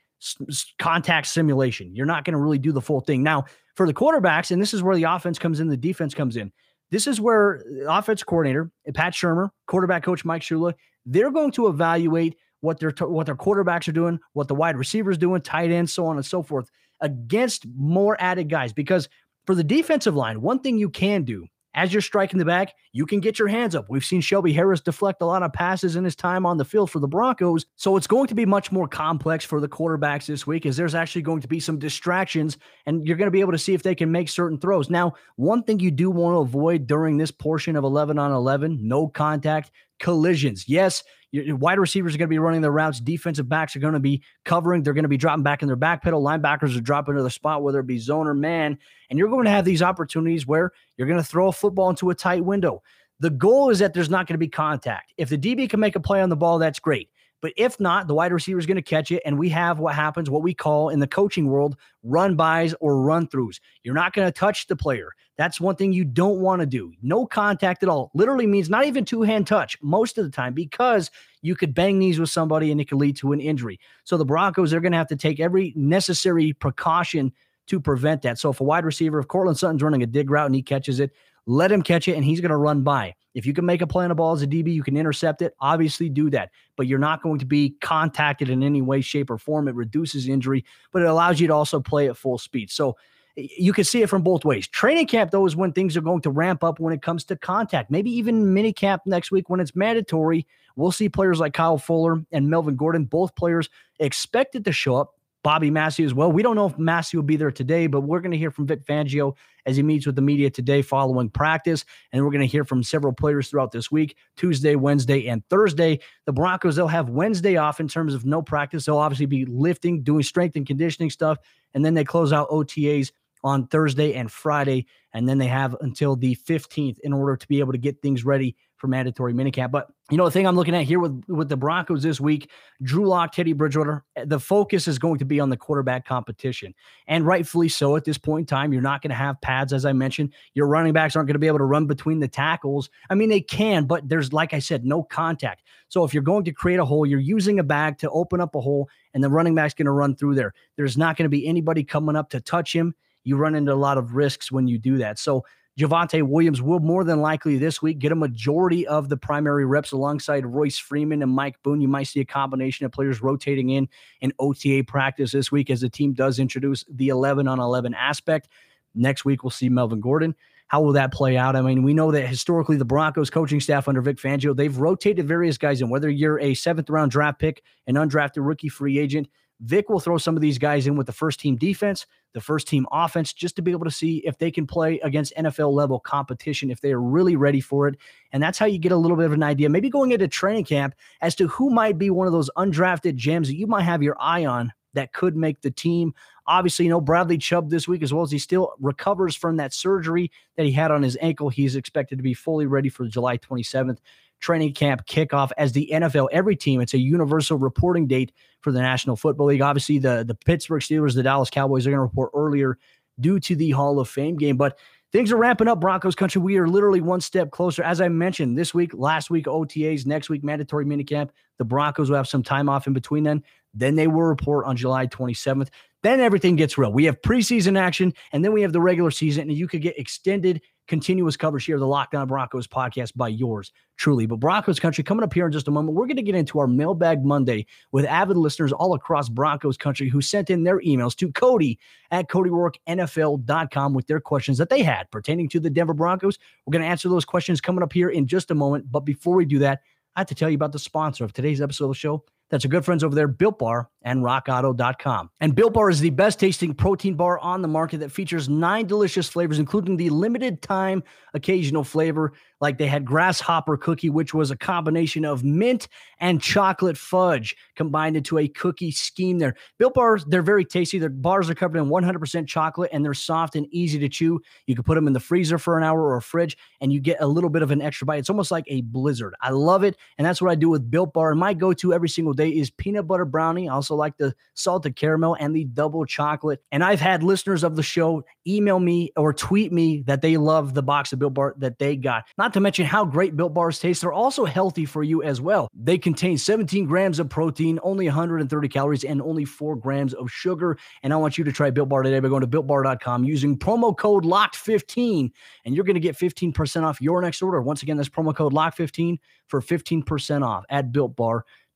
contact 0.78 1.26
simulation. 1.26 1.94
You're 1.94 2.06
not 2.06 2.24
going 2.24 2.34
to 2.34 2.38
really 2.38 2.58
do 2.58 2.72
the 2.72 2.80
full 2.80 3.00
thing. 3.00 3.22
Now, 3.22 3.44
for 3.74 3.86
the 3.86 3.94
quarterbacks, 3.94 4.50
and 4.50 4.60
this 4.60 4.74
is 4.74 4.82
where 4.82 4.94
the 4.94 5.04
offense 5.04 5.38
comes 5.38 5.60
in, 5.60 5.68
the 5.68 5.76
defense 5.76 6.14
comes 6.14 6.36
in. 6.36 6.52
This 6.92 7.06
is 7.06 7.20
where 7.20 7.64
uh, 7.88 7.98
offense 7.98 8.22
coordinator 8.22 8.70
uh, 8.86 8.92
Pat 8.92 9.14
Shurmur, 9.14 9.48
quarterback 9.66 10.04
coach 10.04 10.24
Mike 10.24 10.42
Shula, 10.42 10.74
they're 11.06 11.32
going 11.32 11.50
to 11.52 11.66
evaluate 11.66 12.36
what 12.60 12.78
their 12.78 12.92
what 13.00 13.26
their 13.26 13.34
quarterbacks 13.34 13.88
are 13.88 13.92
doing, 13.92 14.20
what 14.34 14.46
the 14.46 14.54
wide 14.54 14.76
receivers 14.76 15.18
doing, 15.18 15.40
tight 15.40 15.72
ends, 15.72 15.92
so 15.92 16.06
on 16.06 16.16
and 16.16 16.24
so 16.24 16.42
forth, 16.42 16.70
against 17.00 17.66
more 17.74 18.16
added 18.20 18.48
guys. 18.48 18.72
Because 18.72 19.08
for 19.46 19.56
the 19.56 19.64
defensive 19.64 20.14
line, 20.14 20.40
one 20.42 20.60
thing 20.60 20.78
you 20.78 20.90
can 20.90 21.24
do 21.24 21.46
as 21.74 21.92
you're 21.92 22.02
striking 22.02 22.38
the 22.38 22.44
back, 22.44 22.74
you 22.92 23.06
can 23.06 23.20
get 23.20 23.38
your 23.38 23.48
hands 23.48 23.74
up. 23.74 23.86
We've 23.88 24.04
seen 24.04 24.20
Shelby 24.20 24.52
Harris 24.52 24.80
deflect 24.80 25.22
a 25.22 25.26
lot 25.26 25.42
of 25.42 25.52
passes 25.52 25.96
in 25.96 26.04
his 26.04 26.14
time 26.14 26.44
on 26.44 26.58
the 26.58 26.64
field 26.64 26.90
for 26.90 26.98
the 26.98 27.08
Broncos. 27.08 27.66
So 27.76 27.96
it's 27.96 28.06
going 28.06 28.26
to 28.28 28.34
be 28.34 28.44
much 28.44 28.70
more 28.70 28.86
complex 28.86 29.44
for 29.44 29.60
the 29.60 29.68
quarterbacks 29.68 30.26
this 30.26 30.46
week 30.46 30.66
as 30.66 30.76
there's 30.76 30.94
actually 30.94 31.22
going 31.22 31.40
to 31.40 31.48
be 31.48 31.60
some 31.60 31.78
distractions 31.78 32.58
and 32.86 33.06
you're 33.06 33.16
going 33.16 33.26
to 33.26 33.32
be 33.32 33.40
able 33.40 33.52
to 33.52 33.58
see 33.58 33.74
if 33.74 33.82
they 33.82 33.94
can 33.94 34.12
make 34.12 34.28
certain 34.28 34.58
throws. 34.58 34.90
Now, 34.90 35.14
one 35.36 35.62
thing 35.62 35.80
you 35.80 35.90
do 35.90 36.10
want 36.10 36.34
to 36.34 36.40
avoid 36.40 36.86
during 36.86 37.16
this 37.16 37.30
portion 37.30 37.76
of 37.76 37.84
11 37.84 38.18
on 38.18 38.32
11, 38.32 38.78
no 38.86 39.08
contact 39.08 39.70
collisions. 39.98 40.68
Yes, 40.68 41.02
your 41.32 41.56
wide 41.56 41.78
receivers 41.78 42.14
are 42.14 42.18
going 42.18 42.28
to 42.28 42.32
be 42.32 42.38
running 42.38 42.60
their 42.60 42.70
routes. 42.70 43.00
Defensive 43.00 43.48
backs 43.48 43.74
are 43.74 43.78
going 43.78 43.94
to 43.94 44.00
be 44.00 44.22
covering. 44.44 44.82
They're 44.82 44.92
going 44.92 45.04
to 45.04 45.08
be 45.08 45.16
dropping 45.16 45.42
back 45.42 45.62
in 45.62 45.66
their 45.66 45.76
back 45.76 46.02
pedal. 46.02 46.22
Linebackers 46.22 46.76
are 46.76 46.80
dropping 46.80 47.16
to 47.16 47.22
the 47.22 47.30
spot, 47.30 47.62
whether 47.62 47.80
it 47.80 47.86
be 47.86 47.98
zone 47.98 48.28
or 48.28 48.34
man. 48.34 48.78
And 49.08 49.18
you're 49.18 49.30
going 49.30 49.46
to 49.46 49.50
have 49.50 49.64
these 49.64 49.82
opportunities 49.82 50.46
where 50.46 50.72
you're 50.96 51.08
going 51.08 51.20
to 51.20 51.26
throw 51.26 51.48
a 51.48 51.52
football 51.52 51.88
into 51.88 52.10
a 52.10 52.14
tight 52.14 52.44
window. 52.44 52.82
The 53.20 53.30
goal 53.30 53.70
is 53.70 53.78
that 53.78 53.94
there's 53.94 54.10
not 54.10 54.26
going 54.26 54.34
to 54.34 54.38
be 54.38 54.48
contact. 54.48 55.14
If 55.16 55.30
the 55.30 55.38
DB 55.38 55.70
can 55.70 55.80
make 55.80 55.96
a 55.96 56.00
play 56.00 56.20
on 56.20 56.28
the 56.28 56.36
ball, 56.36 56.58
that's 56.58 56.78
great. 56.78 57.08
But 57.42 57.52
if 57.56 57.78
not, 57.78 58.06
the 58.06 58.14
wide 58.14 58.32
receiver 58.32 58.58
is 58.58 58.66
going 58.66 58.76
to 58.76 58.82
catch 58.82 59.10
it. 59.10 59.20
And 59.26 59.36
we 59.36 59.50
have 59.50 59.80
what 59.80 59.94
happens, 59.94 60.30
what 60.30 60.42
we 60.42 60.54
call 60.54 60.88
in 60.88 61.00
the 61.00 61.06
coaching 61.08 61.48
world, 61.48 61.76
run 62.04 62.36
bys 62.36 62.74
or 62.80 63.02
run 63.02 63.26
throughs. 63.26 63.60
You're 63.82 63.94
not 63.94 64.14
going 64.14 64.26
to 64.26 64.32
touch 64.32 64.68
the 64.68 64.76
player. 64.76 65.10
That's 65.36 65.60
one 65.60 65.74
thing 65.74 65.92
you 65.92 66.04
don't 66.04 66.38
want 66.38 66.60
to 66.60 66.66
do. 66.66 66.92
No 67.02 67.26
contact 67.26 67.82
at 67.82 67.88
all. 67.88 68.12
Literally 68.14 68.46
means 68.46 68.70
not 68.70 68.86
even 68.86 69.04
two 69.04 69.22
hand 69.22 69.46
touch 69.46 69.76
most 69.82 70.18
of 70.18 70.24
the 70.24 70.30
time 70.30 70.54
because 70.54 71.10
you 71.42 71.56
could 71.56 71.74
bang 71.74 71.98
knees 71.98 72.20
with 72.20 72.30
somebody 72.30 72.70
and 72.70 72.80
it 72.80 72.88
could 72.88 72.98
lead 72.98 73.16
to 73.16 73.32
an 73.32 73.40
injury. 73.40 73.80
So 74.04 74.16
the 74.16 74.24
Broncos 74.24 74.72
are 74.72 74.80
going 74.80 74.92
to 74.92 74.98
have 74.98 75.08
to 75.08 75.16
take 75.16 75.40
every 75.40 75.72
necessary 75.74 76.52
precaution 76.52 77.32
to 77.66 77.80
prevent 77.80 78.22
that. 78.22 78.38
So 78.38 78.50
if 78.50 78.60
a 78.60 78.64
wide 78.64 78.84
receiver, 78.84 79.18
if 79.18 79.28
Courtland 79.28 79.58
Sutton's 79.58 79.82
running 79.82 80.02
a 80.02 80.06
dig 80.06 80.30
route 80.30 80.46
and 80.46 80.54
he 80.54 80.62
catches 80.62 81.00
it, 81.00 81.12
let 81.46 81.72
him 81.72 81.82
catch 81.82 82.08
it 82.08 82.16
and 82.16 82.24
he's 82.24 82.40
going 82.40 82.50
to 82.50 82.56
run 82.56 82.82
by. 82.82 83.14
If 83.34 83.46
you 83.46 83.54
can 83.54 83.64
make 83.64 83.80
a 83.80 83.86
play 83.86 84.04
on 84.04 84.10
a 84.10 84.14
ball 84.14 84.32
as 84.32 84.42
a 84.42 84.46
DB, 84.46 84.72
you 84.74 84.82
can 84.82 84.96
intercept 84.96 85.40
it. 85.42 85.54
Obviously, 85.60 86.08
do 86.08 86.28
that. 86.30 86.50
But 86.76 86.86
you're 86.86 86.98
not 86.98 87.22
going 87.22 87.38
to 87.38 87.46
be 87.46 87.76
contacted 87.80 88.50
in 88.50 88.62
any 88.62 88.82
way, 88.82 89.00
shape, 89.00 89.30
or 89.30 89.38
form. 89.38 89.68
It 89.68 89.74
reduces 89.74 90.28
injury, 90.28 90.64
but 90.92 91.02
it 91.02 91.08
allows 91.08 91.40
you 91.40 91.46
to 91.46 91.54
also 91.54 91.80
play 91.80 92.08
at 92.08 92.16
full 92.16 92.38
speed. 92.38 92.70
So 92.70 92.96
you 93.36 93.72
can 93.72 93.84
see 93.84 94.02
it 94.02 94.10
from 94.10 94.22
both 94.22 94.44
ways. 94.44 94.68
Training 94.68 95.06
camp, 95.06 95.30
though, 95.30 95.46
is 95.46 95.56
when 95.56 95.72
things 95.72 95.96
are 95.96 96.02
going 96.02 96.20
to 96.22 96.30
ramp 96.30 96.62
up 96.62 96.78
when 96.78 96.92
it 96.92 97.00
comes 97.00 97.24
to 97.24 97.36
contact. 97.36 97.90
Maybe 97.90 98.10
even 98.10 98.52
mini 98.52 98.72
camp 98.72 99.02
next 99.06 99.30
week 99.30 99.48
when 99.48 99.60
it's 99.60 99.74
mandatory. 99.74 100.46
We'll 100.76 100.92
see 100.92 101.08
players 101.08 101.40
like 101.40 101.54
Kyle 101.54 101.78
Fuller 101.78 102.22
and 102.32 102.50
Melvin 102.50 102.76
Gordon, 102.76 103.04
both 103.04 103.34
players 103.34 103.70
expected 103.98 104.64
to 104.66 104.72
show 104.72 104.96
up. 104.96 105.14
Bobby 105.42 105.70
Massie 105.70 106.04
as 106.04 106.14
well. 106.14 106.30
We 106.30 106.42
don't 106.42 106.56
know 106.56 106.66
if 106.66 106.78
Massie 106.78 107.16
will 107.16 107.24
be 107.24 107.36
there 107.36 107.50
today, 107.50 107.88
but 107.88 108.02
we're 108.02 108.20
going 108.20 108.30
to 108.32 108.38
hear 108.38 108.50
from 108.50 108.66
Vic 108.66 108.84
Fangio 108.84 109.36
as 109.66 109.76
he 109.76 109.82
meets 109.82 110.06
with 110.06 110.16
the 110.16 110.22
media 110.22 110.50
today 110.50 110.82
following 110.82 111.28
practice. 111.28 111.84
And 112.12 112.24
we're 112.24 112.30
going 112.30 112.42
to 112.42 112.46
hear 112.46 112.64
from 112.64 112.82
several 112.82 113.12
players 113.12 113.48
throughout 113.48 113.72
this 113.72 113.90
week 113.90 114.16
Tuesday, 114.36 114.76
Wednesday, 114.76 115.26
and 115.26 115.46
Thursday. 115.48 116.00
The 116.26 116.32
Broncos, 116.32 116.76
they'll 116.76 116.86
have 116.88 117.08
Wednesday 117.08 117.56
off 117.56 117.80
in 117.80 117.88
terms 117.88 118.14
of 118.14 118.24
no 118.24 118.40
practice. 118.40 118.84
They'll 118.84 118.98
obviously 118.98 119.26
be 119.26 119.44
lifting, 119.44 120.02
doing 120.02 120.22
strength 120.22 120.56
and 120.56 120.66
conditioning 120.66 121.10
stuff. 121.10 121.38
And 121.74 121.84
then 121.84 121.94
they 121.94 122.04
close 122.04 122.32
out 122.32 122.48
OTAs 122.50 123.10
on 123.44 123.66
Thursday 123.66 124.14
and 124.14 124.30
Friday. 124.30 124.86
And 125.12 125.28
then 125.28 125.38
they 125.38 125.48
have 125.48 125.76
until 125.80 126.16
the 126.16 126.36
15th 126.36 126.98
in 127.00 127.12
order 127.12 127.36
to 127.36 127.48
be 127.48 127.58
able 127.58 127.72
to 127.72 127.78
get 127.78 128.00
things 128.00 128.24
ready 128.24 128.56
for 128.76 128.86
mandatory 128.86 129.34
minicamp. 129.34 129.70
But 129.70 129.90
you 130.12 130.18
know, 130.18 130.26
the 130.26 130.30
thing 130.30 130.46
I'm 130.46 130.56
looking 130.56 130.74
at 130.74 130.84
here 130.84 131.00
with 131.00 131.24
with 131.26 131.48
the 131.48 131.56
Broncos 131.56 132.02
this 132.02 132.20
week, 132.20 132.50
Drew 132.82 133.06
Lock, 133.06 133.32
Teddy 133.32 133.54
Bridgewater, 133.54 134.04
eh, 134.14 134.26
the 134.26 134.38
focus 134.38 134.86
is 134.86 134.98
going 134.98 135.18
to 135.20 135.24
be 135.24 135.40
on 135.40 135.48
the 135.48 135.56
quarterback 135.56 136.04
competition. 136.04 136.74
And 137.06 137.26
rightfully 137.26 137.70
so 137.70 137.96
at 137.96 138.04
this 138.04 138.18
point 138.18 138.42
in 138.42 138.46
time. 138.46 138.74
You're 138.74 138.82
not 138.82 139.00
going 139.00 139.08
to 139.08 139.16
have 139.16 139.40
pads, 139.40 139.72
as 139.72 139.86
I 139.86 139.94
mentioned. 139.94 140.34
Your 140.52 140.66
running 140.66 140.92
backs 140.92 141.16
aren't 141.16 141.28
going 141.28 141.34
to 141.34 141.38
be 141.40 141.46
able 141.46 141.58
to 141.58 141.64
run 141.64 141.86
between 141.86 142.20
the 142.20 142.28
tackles. 142.28 142.90
I 143.08 143.14
mean, 143.14 143.30
they 143.30 143.40
can, 143.40 143.86
but 143.86 144.06
there's, 144.06 144.34
like 144.34 144.52
I 144.52 144.58
said, 144.58 144.84
no 144.84 145.02
contact. 145.02 145.62
So 145.88 146.04
if 146.04 146.12
you're 146.12 146.22
going 146.22 146.44
to 146.44 146.52
create 146.52 146.78
a 146.78 146.84
hole, 146.84 147.06
you're 147.06 147.18
using 147.18 147.58
a 147.58 147.64
bag 147.64 147.96
to 148.00 148.10
open 148.10 148.42
up 148.42 148.54
a 148.54 148.60
hole, 148.60 148.90
and 149.14 149.24
the 149.24 149.30
running 149.30 149.54
back's 149.54 149.72
going 149.72 149.86
to 149.86 149.92
run 149.92 150.14
through 150.14 150.34
there. 150.34 150.52
There's 150.76 150.98
not 150.98 151.16
going 151.16 151.24
to 151.24 151.30
be 151.30 151.46
anybody 151.46 151.84
coming 151.84 152.16
up 152.16 152.28
to 152.30 152.40
touch 152.40 152.74
him 152.74 152.94
you 153.24 153.36
run 153.36 153.54
into 153.54 153.72
a 153.72 153.74
lot 153.74 153.98
of 153.98 154.14
risks 154.14 154.50
when 154.50 154.66
you 154.66 154.78
do 154.78 154.98
that. 154.98 155.18
So 155.18 155.44
Javonte 155.78 156.22
Williams 156.22 156.60
will 156.60 156.80
more 156.80 157.02
than 157.02 157.22
likely 157.22 157.56
this 157.56 157.80
week 157.80 157.98
get 157.98 158.12
a 158.12 158.16
majority 158.16 158.86
of 158.86 159.08
the 159.08 159.16
primary 159.16 159.64
reps 159.64 159.92
alongside 159.92 160.44
Royce 160.44 160.76
Freeman 160.76 161.22
and 161.22 161.32
Mike 161.32 161.62
Boone. 161.62 161.80
You 161.80 161.88
might 161.88 162.08
see 162.08 162.20
a 162.20 162.26
combination 162.26 162.84
of 162.84 162.92
players 162.92 163.22
rotating 163.22 163.70
in 163.70 163.88
in 164.20 164.34
OTA 164.38 164.84
practice 164.86 165.32
this 165.32 165.50
week 165.50 165.70
as 165.70 165.80
the 165.80 165.88
team 165.88 166.12
does 166.12 166.38
introduce 166.38 166.84
the 166.90 167.08
11 167.08 167.48
on 167.48 167.58
11 167.58 167.94
aspect. 167.94 168.48
Next 168.94 169.24
week, 169.24 169.42
we'll 169.42 169.50
see 169.50 169.70
Melvin 169.70 170.00
Gordon. 170.00 170.34
How 170.68 170.82
will 170.82 170.92
that 170.92 171.12
play 171.12 171.38
out? 171.38 171.56
I 171.56 171.62
mean, 171.62 171.82
we 171.82 171.94
know 171.94 172.10
that 172.12 172.26
historically 172.26 172.76
the 172.76 172.84
Broncos 172.84 173.30
coaching 173.30 173.60
staff 173.60 173.88
under 173.88 174.02
Vic 174.02 174.18
Fangio, 174.18 174.54
they've 174.54 174.76
rotated 174.76 175.26
various 175.26 175.56
guys 175.56 175.80
in, 175.80 175.88
whether 175.88 176.08
you're 176.10 176.40
a 176.40 176.54
seventh 176.54 176.90
round 176.90 177.10
draft 177.10 177.38
pick, 177.38 177.62
an 177.86 177.94
undrafted 177.94 178.46
rookie 178.46 178.68
free 178.68 178.98
agent, 178.98 179.28
Vic 179.62 179.88
will 179.88 180.00
throw 180.00 180.18
some 180.18 180.36
of 180.36 180.42
these 180.42 180.58
guys 180.58 180.86
in 180.86 180.96
with 180.96 181.06
the 181.06 181.12
first 181.12 181.38
team 181.38 181.56
defense, 181.56 182.06
the 182.32 182.40
first 182.40 182.66
team 182.66 182.86
offense, 182.90 183.32
just 183.32 183.54
to 183.56 183.62
be 183.62 183.70
able 183.70 183.84
to 183.84 183.90
see 183.90 184.18
if 184.18 184.36
they 184.38 184.50
can 184.50 184.66
play 184.66 184.98
against 185.00 185.34
NFL 185.36 185.72
level 185.72 186.00
competition, 186.00 186.70
if 186.70 186.80
they 186.80 186.92
are 186.92 187.00
really 187.00 187.36
ready 187.36 187.60
for 187.60 187.86
it. 187.86 187.96
And 188.32 188.42
that's 188.42 188.58
how 188.58 188.66
you 188.66 188.78
get 188.78 188.92
a 188.92 188.96
little 188.96 189.16
bit 189.16 189.26
of 189.26 189.32
an 189.32 189.42
idea, 189.42 189.68
maybe 189.68 189.88
going 189.88 190.10
into 190.10 190.26
training 190.26 190.64
camp, 190.64 190.94
as 191.20 191.34
to 191.36 191.46
who 191.46 191.70
might 191.70 191.96
be 191.96 192.10
one 192.10 192.26
of 192.26 192.32
those 192.32 192.50
undrafted 192.56 193.14
gems 193.14 193.48
that 193.48 193.56
you 193.56 193.66
might 193.68 193.82
have 193.82 194.02
your 194.02 194.16
eye 194.18 194.44
on 194.44 194.72
that 194.94 195.12
could 195.12 195.36
make 195.36 195.60
the 195.60 195.70
team. 195.70 196.12
Obviously, 196.46 196.86
you 196.86 196.90
know, 196.90 197.00
Bradley 197.00 197.38
Chubb 197.38 197.70
this 197.70 197.86
week, 197.86 198.02
as 198.02 198.12
well 198.12 198.24
as 198.24 198.32
he 198.32 198.38
still 198.38 198.74
recovers 198.80 199.36
from 199.36 199.56
that 199.56 199.72
surgery 199.72 200.30
that 200.56 200.66
he 200.66 200.72
had 200.72 200.90
on 200.90 201.02
his 201.02 201.16
ankle. 201.20 201.48
He's 201.48 201.76
expected 201.76 202.16
to 202.16 202.22
be 202.22 202.34
fully 202.34 202.66
ready 202.66 202.88
for 202.88 203.06
July 203.06 203.38
27th 203.38 203.98
training 204.42 204.74
camp 204.74 205.06
kickoff 205.06 205.50
as 205.56 205.72
the 205.72 205.88
NFL, 205.92 206.28
every 206.32 206.56
team, 206.56 206.80
it's 206.80 206.92
a 206.92 206.98
universal 206.98 207.56
reporting 207.56 208.06
date 208.06 208.32
for 208.60 208.72
the 208.72 208.80
National 208.80 209.16
Football 209.16 209.46
League. 209.46 209.62
Obviously, 209.62 209.98
the, 209.98 210.24
the 210.26 210.34
Pittsburgh 210.34 210.82
Steelers, 210.82 211.14
the 211.14 211.22
Dallas 211.22 211.48
Cowboys 211.48 211.86
are 211.86 211.90
going 211.90 211.98
to 211.98 212.02
report 212.02 212.30
earlier 212.34 212.78
due 213.20 213.40
to 213.40 213.56
the 213.56 213.70
Hall 213.70 213.98
of 214.00 214.08
Fame 214.08 214.36
game. 214.36 214.56
But 214.56 214.78
things 215.12 215.32
are 215.32 215.36
ramping 215.36 215.68
up, 215.68 215.80
Broncos 215.80 216.14
country. 216.14 216.42
We 216.42 216.58
are 216.58 216.68
literally 216.68 217.00
one 217.00 217.20
step 217.20 217.50
closer. 217.50 217.82
As 217.82 218.00
I 218.00 218.08
mentioned, 218.08 218.58
this 218.58 218.74
week, 218.74 218.92
last 218.94 219.30
week, 219.30 219.46
OTAs, 219.46 220.04
next 220.04 220.28
week, 220.28 220.42
mandatory 220.44 220.84
minicamp. 220.84 221.30
The 221.58 221.64
Broncos 221.64 222.10
will 222.10 222.16
have 222.16 222.28
some 222.28 222.42
time 222.42 222.68
off 222.68 222.86
in 222.86 222.92
between 222.92 223.22
then. 223.22 223.42
Then 223.74 223.94
they 223.94 224.06
will 224.06 224.22
report 224.22 224.66
on 224.66 224.76
July 224.76 225.06
27th. 225.06 225.68
Then 226.02 226.20
everything 226.20 226.56
gets 226.56 226.76
real. 226.76 226.92
We 226.92 227.04
have 227.04 227.22
preseason 227.22 227.78
action, 227.78 228.12
and 228.32 228.44
then 228.44 228.52
we 228.52 228.62
have 228.62 228.72
the 228.72 228.80
regular 228.80 229.10
season, 229.10 229.48
and 229.48 229.56
you 229.56 229.68
could 229.68 229.82
get 229.82 229.98
extended 229.98 230.60
continuous 230.92 231.38
coverage 231.38 231.64
here 231.64 231.76
of 231.76 231.80
the 231.80 231.86
Locked 231.86 232.14
On 232.14 232.28
Broncos 232.28 232.66
podcast 232.66 233.16
by 233.16 233.26
yours 233.26 233.72
truly. 233.96 234.26
But 234.26 234.40
Broncos 234.40 234.78
country 234.78 235.02
coming 235.02 235.24
up 235.24 235.32
here 235.32 235.46
in 235.46 235.52
just 235.52 235.66
a 235.66 235.70
moment, 235.70 235.96
we're 235.96 236.04
going 236.04 236.16
to 236.16 236.22
get 236.22 236.34
into 236.34 236.58
our 236.58 236.66
mailbag 236.66 237.24
Monday 237.24 237.64
with 237.92 238.04
avid 238.04 238.36
listeners 238.36 238.74
all 238.74 238.92
across 238.92 239.30
Broncos 239.30 239.78
country 239.78 240.10
who 240.10 240.20
sent 240.20 240.50
in 240.50 240.64
their 240.64 240.80
emails 240.80 241.16
to 241.16 241.32
Cody 241.32 241.78
at 242.10 242.28
CodyRoarkNFL.com 242.28 243.94
with 243.94 244.06
their 244.06 244.20
questions 244.20 244.58
that 244.58 244.68
they 244.68 244.82
had 244.82 245.10
pertaining 245.10 245.48
to 245.48 245.60
the 245.60 245.70
Denver 245.70 245.94
Broncos. 245.94 246.38
We're 246.66 246.72
going 246.72 246.82
to 246.82 246.88
answer 246.88 247.08
those 247.08 247.24
questions 247.24 247.62
coming 247.62 247.82
up 247.82 247.94
here 247.94 248.10
in 248.10 248.26
just 248.26 248.50
a 248.50 248.54
moment. 248.54 248.92
But 248.92 249.06
before 249.06 249.36
we 249.36 249.46
do 249.46 249.60
that, 249.60 249.80
I 250.14 250.20
have 250.20 250.26
to 250.26 250.34
tell 250.34 250.50
you 250.50 250.56
about 250.56 250.72
the 250.72 250.78
sponsor 250.78 251.24
of 251.24 251.32
today's 251.32 251.62
episode 251.62 251.84
of 251.86 251.92
the 251.92 251.94
show. 251.94 252.22
That's 252.52 252.66
our 252.66 252.68
good 252.68 252.84
friends 252.84 253.02
over 253.02 253.14
there, 253.14 253.28
Built 253.28 253.58
Bar 253.58 253.88
and 254.02 254.22
RockAuto.com. 254.22 255.30
And 255.40 255.54
Built 255.54 255.72
Bar 255.72 255.88
is 255.88 256.00
the 256.00 256.10
best 256.10 256.38
tasting 256.38 256.74
protein 256.74 257.14
bar 257.14 257.38
on 257.38 257.62
the 257.62 257.68
market 257.68 258.00
that 258.00 258.12
features 258.12 258.46
nine 258.46 258.86
delicious 258.86 259.26
flavors, 259.26 259.58
including 259.58 259.96
the 259.96 260.10
limited 260.10 260.60
time 260.60 261.02
occasional 261.32 261.82
flavor 261.82 262.34
like 262.62 262.78
they 262.78 262.86
had 262.86 263.04
grasshopper 263.04 263.76
cookie, 263.76 264.08
which 264.08 264.32
was 264.32 264.52
a 264.52 264.56
combination 264.56 265.24
of 265.24 265.42
mint 265.42 265.88
and 266.18 266.40
chocolate 266.40 266.96
fudge 266.96 267.56
combined 267.74 268.16
into 268.16 268.38
a 268.38 268.46
cookie 268.46 268.92
scheme 268.92 269.40
there. 269.40 269.56
Built 269.78 269.94
bars, 269.94 270.24
they're 270.26 270.42
very 270.42 270.64
tasty. 270.64 271.00
Their 271.00 271.08
bars 271.08 271.50
are 271.50 271.56
covered 271.56 271.78
in 271.78 271.86
100% 271.86 272.46
chocolate 272.46 272.90
and 272.92 273.04
they're 273.04 273.14
soft 273.14 273.56
and 273.56 273.66
easy 273.72 273.98
to 273.98 274.08
chew. 274.08 274.40
You 274.68 274.76
can 274.76 274.84
put 274.84 274.94
them 274.94 275.08
in 275.08 275.12
the 275.12 275.20
freezer 275.20 275.58
for 275.58 275.76
an 275.76 275.82
hour 275.82 276.00
or 276.00 276.16
a 276.16 276.22
fridge 276.22 276.56
and 276.80 276.92
you 276.92 277.00
get 277.00 277.16
a 277.20 277.26
little 277.26 277.50
bit 277.50 277.62
of 277.62 277.72
an 277.72 277.82
extra 277.82 278.06
bite. 278.06 278.20
It's 278.20 278.30
almost 278.30 278.52
like 278.52 278.64
a 278.68 278.82
blizzard. 278.82 279.34
I 279.40 279.50
love 279.50 279.82
it. 279.82 279.96
And 280.16 280.24
that's 280.24 280.40
what 280.40 280.52
I 280.52 280.54
do 280.54 280.70
with 280.70 280.88
Built 280.88 281.12
Bar. 281.12 281.32
And 281.32 281.40
my 281.40 281.54
go 281.54 281.72
to 281.72 281.92
every 281.92 282.08
single 282.08 282.32
day 282.32 282.50
is 282.50 282.70
peanut 282.70 283.08
butter 283.08 283.24
brownie. 283.24 283.68
I 283.68 283.74
also 283.74 283.96
like 283.96 284.16
the 284.18 284.34
salted 284.54 284.94
caramel 284.94 285.36
and 285.40 285.54
the 285.54 285.64
double 285.64 286.06
chocolate. 286.06 286.62
And 286.70 286.84
I've 286.84 287.00
had 287.00 287.24
listeners 287.24 287.64
of 287.64 287.74
the 287.74 287.82
show 287.82 288.22
email 288.46 288.80
me 288.80 289.10
or 289.16 289.32
tweet 289.32 289.72
me 289.72 290.02
that 290.06 290.22
they 290.22 290.36
love 290.36 290.74
the 290.74 290.82
box 290.82 291.12
of 291.12 291.18
Built 291.18 291.34
Bar 291.34 291.54
that 291.58 291.78
they 291.78 291.96
got. 291.96 292.24
Not 292.38 292.52
to 292.54 292.60
mention 292.60 292.86
how 292.86 293.04
great 293.04 293.36
Built 293.36 293.54
Bars 293.54 293.78
taste. 293.78 294.00
They're 294.00 294.12
also 294.12 294.44
healthy 294.44 294.84
for 294.84 295.02
you 295.02 295.22
as 295.22 295.40
well. 295.40 295.68
They 295.74 295.98
contain 295.98 296.38
17 296.38 296.86
grams 296.86 297.18
of 297.18 297.28
protein, 297.28 297.78
only 297.82 298.06
130 298.06 298.68
calories, 298.68 299.04
and 299.04 299.20
only 299.22 299.44
4 299.44 299.76
grams 299.76 300.14
of 300.14 300.30
sugar. 300.30 300.78
And 301.02 301.12
I 301.12 301.16
want 301.16 301.38
you 301.38 301.44
to 301.44 301.52
try 301.52 301.70
Built 301.70 301.88
Bar 301.88 302.02
today 302.02 302.20
by 302.20 302.28
going 302.28 302.40
to 302.42 302.46
builtbar.com 302.46 303.24
using 303.24 303.58
promo 303.58 303.96
code 303.96 304.24
LOCKED15, 304.24 305.30
and 305.64 305.74
you're 305.74 305.84
going 305.84 305.94
to 305.94 306.00
get 306.00 306.16
15% 306.16 306.82
off 306.82 307.00
your 307.00 307.20
next 307.20 307.42
order. 307.42 307.60
Once 307.60 307.82
again, 307.82 307.96
that's 307.96 308.08
promo 308.08 308.34
code 308.34 308.52
LOCKED15 308.52 309.18
for 309.46 309.60
15% 309.60 310.46
off 310.46 310.64
at 310.70 310.92
Built 310.92 311.14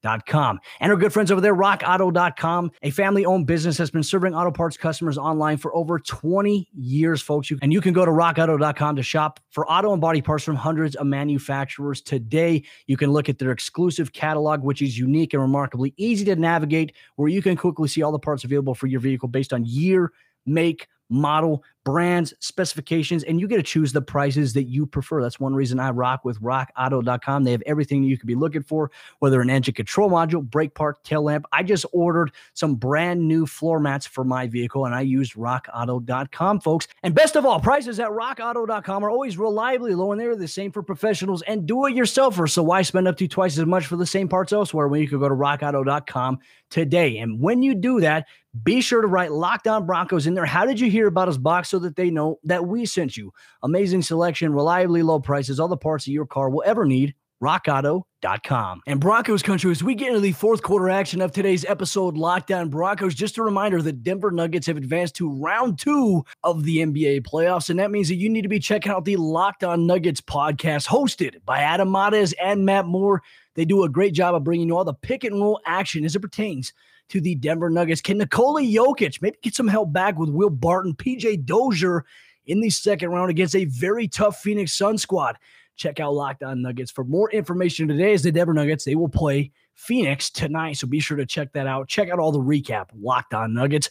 Bar. 0.06 0.58
And 0.80 0.92
our 0.92 0.96
good 0.96 1.12
friends 1.12 1.30
over 1.30 1.40
there, 1.40 1.54
rockauto.com, 1.54 2.70
a 2.82 2.90
family 2.90 3.24
owned 3.24 3.46
business 3.46 3.76
has 3.78 3.90
been 3.90 4.02
serving 4.02 4.34
auto 4.34 4.50
parts 4.50 4.76
customers 4.76 5.18
online 5.18 5.56
for 5.56 5.74
over 5.74 5.98
20 5.98 6.68
years, 6.74 7.20
folks. 7.20 7.50
and 7.62 7.72
you 7.72 7.80
can 7.80 7.92
go 7.92 8.04
to 8.04 8.10
rockauto.com 8.10 8.96
to 8.96 9.02
shop 9.02 9.40
for 9.50 9.70
auto 9.70 9.92
and 9.92 10.00
body 10.00 10.22
parts 10.22 10.44
from 10.44 10.56
hundreds 10.56 10.94
of 10.96 11.06
manufacturers 11.06 12.00
today. 12.00 12.62
You 12.86 12.96
can 12.96 13.10
look 13.10 13.28
at 13.28 13.38
their 13.38 13.50
exclusive 13.50 14.12
catalog, 14.12 14.62
which 14.62 14.82
is 14.82 14.98
unique 14.98 15.32
and 15.32 15.42
remarkably 15.42 15.94
easy 15.96 16.24
to 16.26 16.36
navigate, 16.36 16.94
where 17.16 17.28
you 17.28 17.42
can 17.42 17.56
quickly 17.56 17.88
see 17.88 18.02
all 18.02 18.12
the 18.12 18.18
parts 18.18 18.44
available 18.44 18.74
for 18.74 18.86
your 18.86 19.00
vehicle 19.00 19.28
based 19.28 19.52
on 19.52 19.64
year, 19.64 20.12
make, 20.44 20.86
model, 21.08 21.62
brands, 21.86 22.34
specifications, 22.40 23.22
and 23.22 23.40
you 23.40 23.46
get 23.46 23.58
to 23.58 23.62
choose 23.62 23.92
the 23.92 24.02
prices 24.02 24.52
that 24.54 24.64
you 24.64 24.86
prefer. 24.86 25.22
That's 25.22 25.38
one 25.38 25.54
reason 25.54 25.78
I 25.78 25.90
rock 25.90 26.24
with 26.24 26.42
rockauto.com. 26.42 27.44
They 27.44 27.52
have 27.52 27.62
everything 27.64 28.02
you 28.02 28.18
could 28.18 28.26
be 28.26 28.34
looking 28.34 28.64
for, 28.64 28.90
whether 29.20 29.40
an 29.40 29.48
engine 29.48 29.72
control 29.72 30.10
module, 30.10 30.42
brake 30.42 30.74
part, 30.74 31.02
tail 31.04 31.22
lamp. 31.22 31.46
I 31.52 31.62
just 31.62 31.86
ordered 31.92 32.32
some 32.54 32.74
brand 32.74 33.28
new 33.28 33.46
floor 33.46 33.78
mats 33.78 34.04
for 34.04 34.24
my 34.24 34.48
vehicle 34.48 34.84
and 34.84 34.96
I 34.96 35.02
used 35.02 35.34
rockauto.com, 35.34 36.60
folks. 36.60 36.88
And 37.04 37.14
best 37.14 37.36
of 37.36 37.46
all, 37.46 37.60
prices 37.60 38.00
at 38.00 38.10
rockauto.com 38.10 39.04
are 39.04 39.10
always 39.10 39.38
reliably 39.38 39.94
low 39.94 40.10
and 40.10 40.20
they're 40.20 40.34
the 40.34 40.48
same 40.48 40.72
for 40.72 40.82
professionals 40.82 41.42
and 41.42 41.66
do 41.66 41.86
it 41.86 41.94
yourselfers. 41.94 42.50
So 42.50 42.64
why 42.64 42.82
spend 42.82 43.06
up 43.06 43.16
to 43.18 43.28
twice 43.28 43.56
as 43.58 43.64
much 43.64 43.86
for 43.86 43.94
the 43.94 44.06
same 44.06 44.28
parts 44.28 44.52
elsewhere 44.52 44.88
when 44.88 45.02
you 45.02 45.08
could 45.08 45.20
go 45.20 45.28
to 45.28 45.36
rockauto.com 45.36 46.40
today? 46.68 47.18
And 47.18 47.40
when 47.40 47.62
you 47.62 47.76
do 47.76 48.00
that, 48.00 48.26
be 48.62 48.80
sure 48.80 49.02
to 49.02 49.06
write 49.06 49.32
Locked 49.32 49.66
On 49.66 49.86
Broncos 49.86 50.26
in 50.26 50.34
there. 50.34 50.46
How 50.46 50.64
did 50.64 50.80
you 50.80 50.90
hear 50.90 51.06
about 51.06 51.28
us 51.28 51.36
box 51.36 51.70
so 51.76 51.80
that 51.80 51.96
they 51.96 52.10
know 52.10 52.38
that 52.44 52.66
we 52.66 52.86
sent 52.86 53.18
you? 53.18 53.32
Amazing 53.62 54.00
selection, 54.00 54.54
reliably 54.54 55.02
low 55.02 55.20
prices, 55.20 55.60
all 55.60 55.68
the 55.68 55.76
parts 55.76 56.08
your 56.08 56.24
car 56.24 56.48
will 56.48 56.62
ever 56.64 56.86
need. 56.86 57.14
RockAuto.com. 57.42 58.80
And 58.86 58.98
Broncos 58.98 59.42
country, 59.42 59.70
as 59.70 59.84
we 59.84 59.94
get 59.94 60.08
into 60.08 60.20
the 60.20 60.32
fourth 60.32 60.62
quarter 60.62 60.88
action 60.88 61.20
of 61.20 61.32
today's 61.32 61.66
episode, 61.66 62.16
Locked 62.16 62.50
On 62.50 62.70
Broncos, 62.70 63.14
just 63.14 63.36
a 63.36 63.42
reminder 63.42 63.82
the 63.82 63.92
Denver 63.92 64.30
Nuggets 64.30 64.66
have 64.68 64.78
advanced 64.78 65.16
to 65.16 65.28
round 65.30 65.78
two 65.78 66.24
of 66.42 66.64
the 66.64 66.78
NBA 66.78 67.26
playoffs. 67.26 67.68
And 67.68 67.78
that 67.78 67.90
means 67.90 68.08
that 68.08 68.14
you 68.14 68.30
need 68.30 68.40
to 68.40 68.48
be 68.48 68.58
checking 68.58 68.90
out 68.90 69.04
the 69.04 69.16
Locked 69.16 69.64
On 69.64 69.86
Nuggets 69.86 70.22
podcast, 70.22 70.86
hosted 70.86 71.44
by 71.44 71.58
Adam 71.58 71.92
Mares 71.92 72.32
and 72.42 72.64
Matt 72.64 72.86
Moore. 72.86 73.22
They 73.54 73.66
do 73.66 73.84
a 73.84 73.88
great 73.90 74.14
job 74.14 74.34
of 74.34 74.42
bringing 74.42 74.68
you 74.68 74.76
all 74.78 74.84
the 74.86 74.94
pick 74.94 75.22
and 75.22 75.38
roll 75.38 75.60
action 75.66 76.06
as 76.06 76.16
it 76.16 76.20
pertains 76.20 76.72
to 77.08 77.20
the 77.20 77.34
Denver 77.34 77.70
Nuggets. 77.70 78.00
Can 78.00 78.18
Nikola 78.18 78.62
Jokic 78.62 79.22
maybe 79.22 79.38
get 79.42 79.54
some 79.54 79.68
help 79.68 79.92
back 79.92 80.18
with 80.18 80.30
Will 80.30 80.50
Barton, 80.50 80.94
PJ 80.94 81.44
Dozier 81.44 82.04
in 82.46 82.60
the 82.60 82.70
second 82.70 83.10
round 83.10 83.30
against 83.30 83.56
a 83.56 83.64
very 83.66 84.08
tough 84.08 84.40
Phoenix 84.40 84.72
Sun 84.72 84.98
squad? 84.98 85.36
Check 85.76 86.00
out 86.00 86.14
Locked 86.14 86.42
On 86.42 86.62
Nuggets 86.62 86.90
for 86.90 87.04
more 87.04 87.30
information 87.30 87.86
today. 87.86 88.14
As 88.14 88.22
the 88.22 88.32
Denver 88.32 88.54
Nuggets, 88.54 88.84
they 88.84 88.94
will 88.94 89.08
play 89.08 89.52
Phoenix 89.74 90.30
tonight, 90.30 90.74
so 90.74 90.86
be 90.86 91.00
sure 91.00 91.18
to 91.18 91.26
check 91.26 91.52
that 91.52 91.66
out. 91.66 91.88
Check 91.88 92.08
out 92.08 92.18
all 92.18 92.32
the 92.32 92.38
recap 92.38 92.86
Locked 92.98 93.34
On 93.34 93.52
Nuggets. 93.52 93.90